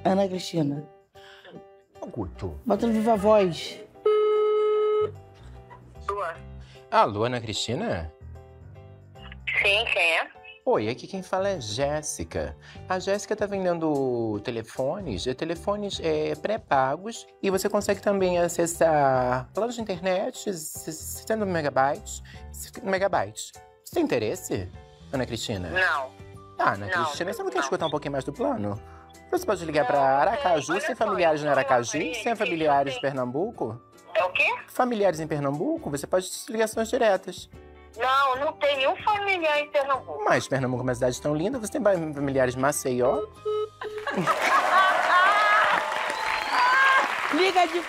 Ana 0.04 0.28
Cristina. 0.28 0.88
Eu 2.00 2.08
curto. 2.08 2.60
Bota 2.64 2.86
no 2.86 2.92
viva 2.92 3.16
voz. 3.16 3.80
Alô, 6.90 7.24
Ana 7.24 7.40
Cristina? 7.40 8.12
Sim, 9.62 9.84
quem 9.92 10.12
é? 10.18 10.30
Oi, 10.68 10.88
aqui 10.88 11.06
quem 11.06 11.22
fala 11.22 11.48
é 11.48 11.60
Jéssica. 11.60 12.56
A 12.88 12.98
Jéssica 12.98 13.36
tá 13.36 13.46
vendendo 13.46 14.40
telefones, 14.40 15.24
é, 15.24 15.32
telefones 15.32 16.00
é, 16.02 16.34
pré-pagos 16.34 17.24
e 17.40 17.50
você 17.50 17.68
consegue 17.68 18.00
também 18.00 18.36
acessar 18.40 19.48
planos 19.54 19.76
de 19.76 19.80
internet, 19.80 20.52
60 20.52 21.46
megabytes, 21.46 22.20
50 22.50 22.90
megabytes. 22.90 23.52
Você 23.84 23.94
tem 23.94 24.02
interesse, 24.02 24.68
Ana 25.12 25.24
Cristina? 25.24 25.68
Não. 25.70 26.10
Ah, 26.58 26.72
Ana 26.72 26.86
Não, 26.86 27.04
Cristina, 27.04 27.32
você 27.32 27.44
não 27.44 27.50
quer 27.50 27.58
não. 27.58 27.62
escutar 27.62 27.86
um 27.86 27.90
pouquinho 27.90 28.10
mais 28.10 28.24
do 28.24 28.32
plano? 28.32 28.82
Você 29.30 29.46
pode 29.46 29.64
ligar 29.64 29.86
pra 29.86 30.00
não 30.00 30.04
Aracaju, 30.04 30.80
sem 30.80 30.96
só, 30.96 30.96
familiares 30.96 31.42
no 31.42 31.46
eu 31.46 31.52
sou 31.52 31.60
Aracaju, 31.60 32.14
sem 32.24 32.34
familiares 32.34 32.96
em 32.96 33.00
Pernambuco? 33.00 33.80
É 34.12 34.24
o 34.24 34.32
quê? 34.32 34.52
Familiares 34.66 35.20
em 35.20 35.28
Pernambuco, 35.28 35.88
você 35.90 36.08
pode 36.08 36.28
ter 36.28 36.50
ligações 36.50 36.88
diretas. 36.88 37.48
Não, 38.38 38.46
não 38.46 38.52
tem 38.54 38.76
nenhum 38.76 38.96
familiar 38.96 39.60
em 39.60 39.70
Pernambuco. 39.70 40.22
Mas 40.24 40.48
Pernambuco 40.48 40.82
é 40.82 40.84
uma 40.84 40.94
cidade 40.94 41.20
tão 41.20 41.34
linda, 41.34 41.58
você 41.58 41.72
tem 41.72 41.82
familiares 42.14 42.54
em 42.54 42.58
Maceió? 42.58 43.22
Liga 47.34 47.66
de. 47.66 47.82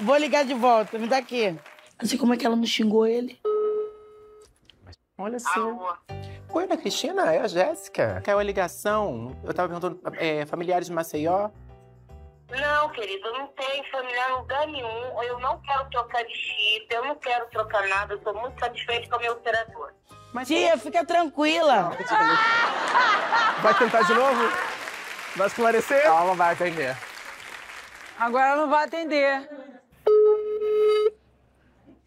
Vou 0.00 0.16
ligar 0.16 0.44
de 0.44 0.54
volta. 0.54 0.98
Me 0.98 1.06
dá 1.06 1.18
aqui. 1.18 1.56
Assim 1.98 2.16
como 2.16 2.34
é 2.34 2.36
que 2.36 2.46
ela 2.46 2.56
não 2.56 2.64
xingou 2.64 3.06
ele? 3.06 3.38
Olha 5.16 5.38
só. 5.38 5.98
Oi, 6.50 6.64
Ana 6.64 6.76
Cristina, 6.76 7.32
é 7.32 7.40
a 7.40 7.48
Jéssica. 7.48 8.22
Caiu 8.24 8.38
a 8.38 8.42
ligação. 8.42 9.36
Eu 9.44 9.52
tava 9.52 9.68
perguntando, 9.68 10.00
é, 10.16 10.46
familiares 10.46 10.86
de 10.86 10.92
Maceió? 10.92 11.50
Não, 12.50 12.88
querido, 12.90 13.28
eu 13.28 13.32
não 13.34 13.46
tenho 13.48 13.84
familiar 13.90 14.30
em 14.30 14.34
lugar 14.34 14.66
nenhum. 14.66 15.22
Eu 15.22 15.38
não 15.38 15.60
quero 15.60 15.88
trocar 15.90 16.24
de 16.24 16.34
chip, 16.34 16.86
eu 16.90 17.04
não 17.04 17.14
quero 17.16 17.46
trocar 17.50 17.86
nada. 17.88 18.14
Eu 18.14 18.18
tô 18.20 18.32
muito 18.32 18.58
satisfeito 18.58 19.08
com 19.08 19.16
a 19.16 19.18
minha 19.18 19.32
operadora. 19.32 19.94
Mas 20.32 20.48
Tia, 20.48 20.78
fica 20.78 21.04
tranquila. 21.04 21.92
Vai 23.62 23.74
tentar 23.74 24.02
de 24.02 24.14
novo? 24.14 24.42
Vai 25.36 25.46
esclarecer? 25.46 26.02
Calma, 26.04 26.34
vai 26.34 26.52
atender. 26.52 26.96
Agora 28.18 28.56
não 28.56 28.68
vai 28.68 28.84
atender. 28.84 29.48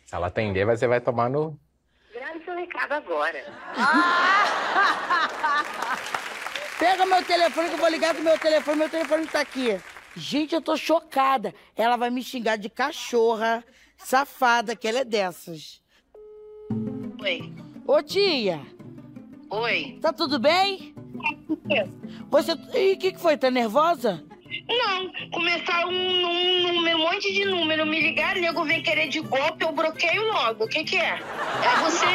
Se 0.06 0.16
ela 0.16 0.28
atender, 0.28 0.66
você 0.66 0.88
vai 0.88 1.00
tomar 1.00 1.30
no... 1.30 1.58
Grave 2.14 2.44
seu 2.44 2.56
recado 2.56 2.94
agora. 2.94 3.46
Pega 6.78 7.06
meu 7.06 7.24
telefone 7.24 7.70
que 7.70 7.76
eu 7.76 7.80
vou 7.80 7.90
ligar 7.90 8.14
pro 8.14 8.24
meu 8.24 8.38
telefone. 8.38 8.78
Meu 8.80 8.90
telefone 8.90 9.28
tá 9.28 9.40
aqui. 9.40 9.80
Gente, 10.16 10.54
eu 10.54 10.62
tô 10.62 10.76
chocada. 10.76 11.54
Ela 11.76 11.96
vai 11.96 12.10
me 12.10 12.24
xingar 12.24 12.58
de 12.58 12.70
cachorra, 12.70 13.64
safada, 13.98 14.76
que 14.76 14.88
ela 14.88 15.00
é 15.00 15.06
dessas. 15.06 15.82
Oi. 17.22 17.54
Ô, 17.86 18.02
tia, 18.02 18.62
Oi. 19.50 20.00
tá 20.02 20.14
tudo 20.14 20.40
bem? 20.40 20.94
Você. 22.30 22.52
Ih, 22.74 22.94
o 22.94 22.98
que, 22.98 23.12
que 23.14 23.20
foi? 23.20 23.38
Tá 23.38 23.52
nervosa? 23.52 24.24
Não, 24.68 25.12
começaram 25.32 25.90
um, 25.90 26.26
um, 26.26 26.80
um 26.80 26.98
monte 26.98 27.34
de 27.34 27.46
número, 27.46 27.86
me 27.86 28.02
ligaram, 28.02 28.42
nego 28.42 28.66
vem 28.66 28.84
querer 28.84 29.08
de 29.08 29.22
golpe, 29.22 29.64
eu 29.64 29.72
bloqueio 29.72 30.24
logo. 30.28 30.66
O 30.66 30.68
que 30.68 30.84
que 30.84 30.98
é? 30.98 31.20
É 31.20 31.78
você? 31.82 32.06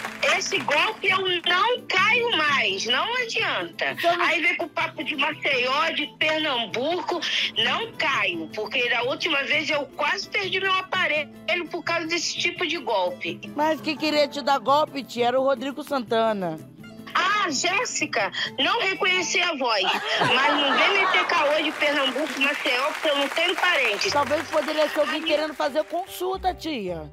Esse 0.37 0.57
golpe 0.59 1.09
eu 1.09 1.19
não 1.19 1.81
caio 1.87 2.37
mais, 2.37 2.85
não 2.85 3.15
adianta. 3.17 3.95
Aí 4.19 4.41
vem 4.41 4.55
com 4.57 4.65
o 4.65 4.69
papo 4.69 5.03
de 5.03 5.15
Maceió, 5.15 5.89
de 5.91 6.07
Pernambuco, 6.17 7.19
não 7.57 7.91
caio, 7.93 8.49
porque 8.53 8.89
da 8.89 9.03
última 9.03 9.43
vez 9.43 9.69
eu 9.69 9.85
quase 9.97 10.27
perdi 10.29 10.59
meu 10.59 10.73
aparelho 10.73 11.67
por 11.69 11.83
causa 11.83 12.07
desse 12.07 12.37
tipo 12.37 12.65
de 12.65 12.77
golpe. 12.77 13.39
Mas 13.55 13.81
quem 13.81 13.95
queria 13.95 14.27
te 14.27 14.41
dar 14.41 14.59
golpe, 14.59 15.03
tia, 15.03 15.27
era 15.27 15.39
o 15.39 15.43
Rodrigo 15.43 15.83
Santana. 15.83 16.59
Ah, 17.13 17.49
Jéssica, 17.49 18.31
não 18.57 18.79
reconheci 18.81 19.41
a 19.41 19.53
voz, 19.55 19.83
mas 19.83 20.53
não 20.53 20.77
vem 20.77 21.05
meter 21.05 21.25
caô 21.27 21.61
de 21.61 21.71
Pernambuco, 21.73 22.39
Maceió, 22.39 22.83
porque 22.93 23.09
eu 23.09 23.17
não 23.17 23.27
tenho 23.27 23.55
parentes. 23.55 24.13
Talvez 24.13 24.47
poderia 24.47 24.87
ser 24.89 24.99
alguém 25.01 25.21
querendo 25.21 25.53
fazer 25.53 25.83
consulta, 25.83 26.53
tia. 26.53 27.11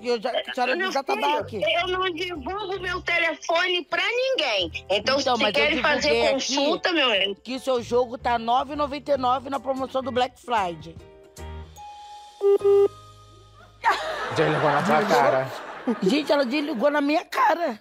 E 0.00 0.08
Eu 0.08 0.20
já, 0.20 0.30
a 0.30 0.54
senhora 0.54 0.92
já 0.92 1.02
tá 1.02 1.14
aqui. 1.38 1.60
eu 1.62 1.88
não 1.88 2.04
divulgo 2.12 2.78
meu 2.80 3.00
telefone 3.02 3.84
pra 3.84 4.02
ninguém. 4.02 4.70
Então, 4.90 5.18
Então, 5.18 5.36
se 5.36 5.52
querem 5.52 5.80
fazer 5.82 6.30
consulta, 6.30 6.92
meu 6.92 7.12
irmão, 7.12 7.34
Que 7.42 7.58
seu 7.58 7.82
jogo 7.82 8.16
tá 8.16 8.36
R$ 8.36 8.44
9,99 8.44 9.48
na 9.48 9.58
promoção 9.58 10.02
do 10.02 10.12
Black 10.12 10.40
Friday. 10.40 10.94
Levou 14.38 14.70
na 14.70 14.82
tua 14.82 15.04
cara. 15.04 15.50
Gente, 16.02 16.30
ela 16.30 16.44
desligou 16.44 16.90
na 16.90 17.00
minha 17.00 17.24
cara. 17.24 17.80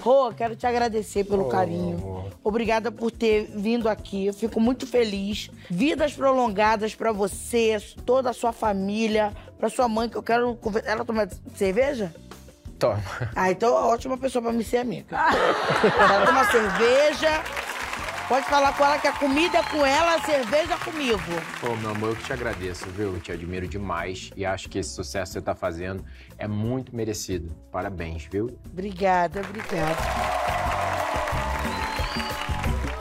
Rô, 0.00 0.32
quero 0.32 0.54
te 0.54 0.66
agradecer 0.66 1.24
pelo 1.24 1.48
carinho. 1.48 1.98
amor. 1.98 2.30
Obrigada 2.44 2.92
por 2.92 3.10
ter 3.10 3.50
vindo 3.54 3.88
aqui. 3.88 4.26
Eu 4.26 4.32
fico 4.32 4.60
muito 4.60 4.86
feliz. 4.86 5.50
Vidas 5.68 6.12
prolongadas 6.12 6.94
pra 6.94 7.12
você, 7.12 7.76
toda 8.06 8.30
a 8.30 8.32
sua 8.32 8.52
família, 8.52 9.32
pra 9.60 9.68
sua 9.68 9.86
mãe, 9.86 10.08
que 10.08 10.16
eu 10.16 10.22
quero. 10.22 10.58
Ela 10.84 11.04
toma 11.04 11.28
cerveja? 11.54 12.12
Toma. 12.78 13.00
Ah, 13.36 13.50
então 13.50 13.76
é 13.76 13.80
ótima 13.92 14.16
pessoa 14.16 14.42
pra 14.42 14.52
me 14.52 14.64
ser 14.64 14.78
amiga. 14.78 15.16
ela 15.16 16.26
toma 16.26 16.44
cerveja. 16.46 17.44
Pode 18.26 18.46
falar 18.46 18.72
com 18.76 18.84
ela 18.84 18.96
que 18.96 19.08
a 19.08 19.12
comida 19.12 19.58
é 19.58 19.62
com 19.64 19.84
ela, 19.84 20.14
a 20.14 20.22
cerveja 20.22 20.74
é 20.74 20.76
comigo. 20.78 21.18
Pô, 21.60 21.74
meu 21.74 21.90
amor, 21.90 22.10
eu 22.10 22.16
que 22.16 22.22
te 22.22 22.32
agradeço, 22.32 22.86
viu? 22.90 23.14
Eu 23.14 23.20
te 23.20 23.32
admiro 23.32 23.66
demais 23.66 24.30
e 24.36 24.46
acho 24.46 24.68
que 24.68 24.78
esse 24.78 24.90
sucesso 24.90 25.32
que 25.32 25.38
você 25.40 25.44
tá 25.44 25.52
fazendo 25.52 26.04
é 26.38 26.46
muito 26.46 26.94
merecido. 26.94 27.52
Parabéns, 27.72 28.28
viu? 28.30 28.56
Obrigada, 28.72 29.40
obrigada. 29.40 29.96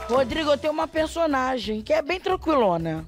Rodrigo, 0.09 0.49
eu 0.49 0.57
tenho 0.57 0.73
uma 0.73 0.87
personagem 0.87 1.83
que 1.83 1.93
é 1.93 2.01
bem 2.01 2.19
tranquilona. 2.19 3.05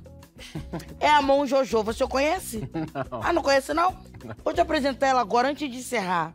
É 0.99 1.09
a 1.09 1.21
Mão 1.21 1.45
Jojo, 1.45 1.83
você 1.83 2.05
conhece? 2.07 2.69
Não. 3.09 3.21
Ah, 3.23 3.33
não 3.33 3.41
conhece 3.41 3.73
não? 3.73 3.95
Vou 4.43 4.53
te 4.53 4.61
apresentar 4.61 5.07
ela 5.07 5.21
agora 5.21 5.49
antes 5.49 5.69
de 5.69 5.77
encerrar. 5.77 6.33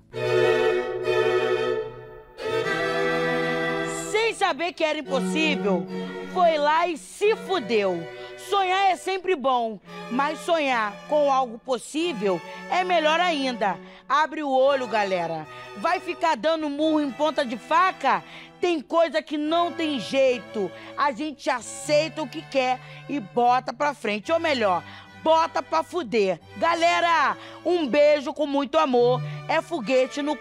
Sem 4.11 4.35
saber 4.35 4.73
que 4.73 4.85
era 4.85 4.99
impossível, 4.99 5.87
foi 6.33 6.59
lá 6.59 6.87
e 6.87 6.97
se 6.97 7.35
fudeu. 7.37 8.07
Sonhar 8.49 8.91
é 8.93 8.97
sempre 8.97 9.35
bom, 9.35 9.81
mas 10.11 10.39
sonhar 10.41 10.95
com 11.09 11.33
algo 11.33 11.59
possível 11.59 12.41
é 12.71 12.85
melhor 12.85 13.19
ainda. 13.19 13.77
Abre 14.09 14.43
o 14.43 14.51
olho, 14.51 14.87
galera. 14.87 15.47
Vai 15.79 15.99
ficar 15.99 16.37
dando 16.37 16.71
murro 16.71 17.01
em 17.01 17.11
ponta 17.11 17.45
de 17.45 17.57
faca? 17.57 18.23
Tem 18.61 18.81
coisa 18.81 19.23
que 19.23 19.37
não 19.37 19.73
tem 19.73 20.01
jeito. 20.01 20.71
A 20.97 21.13
gente 21.13 21.49
aceita 21.51 22.23
o 22.23 22.29
que 22.29 22.43
quer 22.43 22.81
e 23.09 23.21
bota 23.21 23.73
pra 23.73 23.95
frente. 23.95 24.33
Ou 24.33 24.41
melhor, 24.41 24.83
bota 25.23 25.63
pra 25.63 25.83
fuder. 25.83 26.41
Galera, 26.57 27.37
um 27.65 27.87
beijo 27.87 28.33
com 28.33 28.47
muito 28.47 28.79
amor. 28.79 29.21
É 29.49 29.61
foguete 29.61 30.23
no 30.23 30.33
c... 30.33 30.41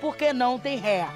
porque 0.00 0.32
não 0.32 0.58
tem 0.58 0.78
ré. 0.78 1.06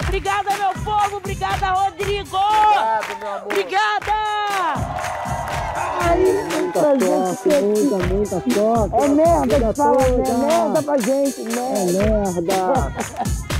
Obrigada, 0.00 0.56
meu 0.56 0.72
povo. 0.84 1.16
Obrigada, 1.16 1.70
Rodrigo. 1.70 2.36
Obrigado, 2.36 3.18
meu 3.18 3.28
amor. 3.28 3.46
Obrigada. 3.46 5.31
Ai, 5.74 6.42
Muita 6.72 6.80
sorte, 6.98 7.48
muita, 7.62 8.06
muita 8.06 8.42
sorte. 8.50 8.94
É 8.94 9.08
merda 9.08 9.72
que 9.72 9.76
fala, 9.76 10.08
né? 10.08 10.36
Merda 10.38 10.82
pra 10.82 10.98
gente, 10.98 11.42
merda. 11.42 12.02
É 12.02 12.40
merda. 12.40 13.42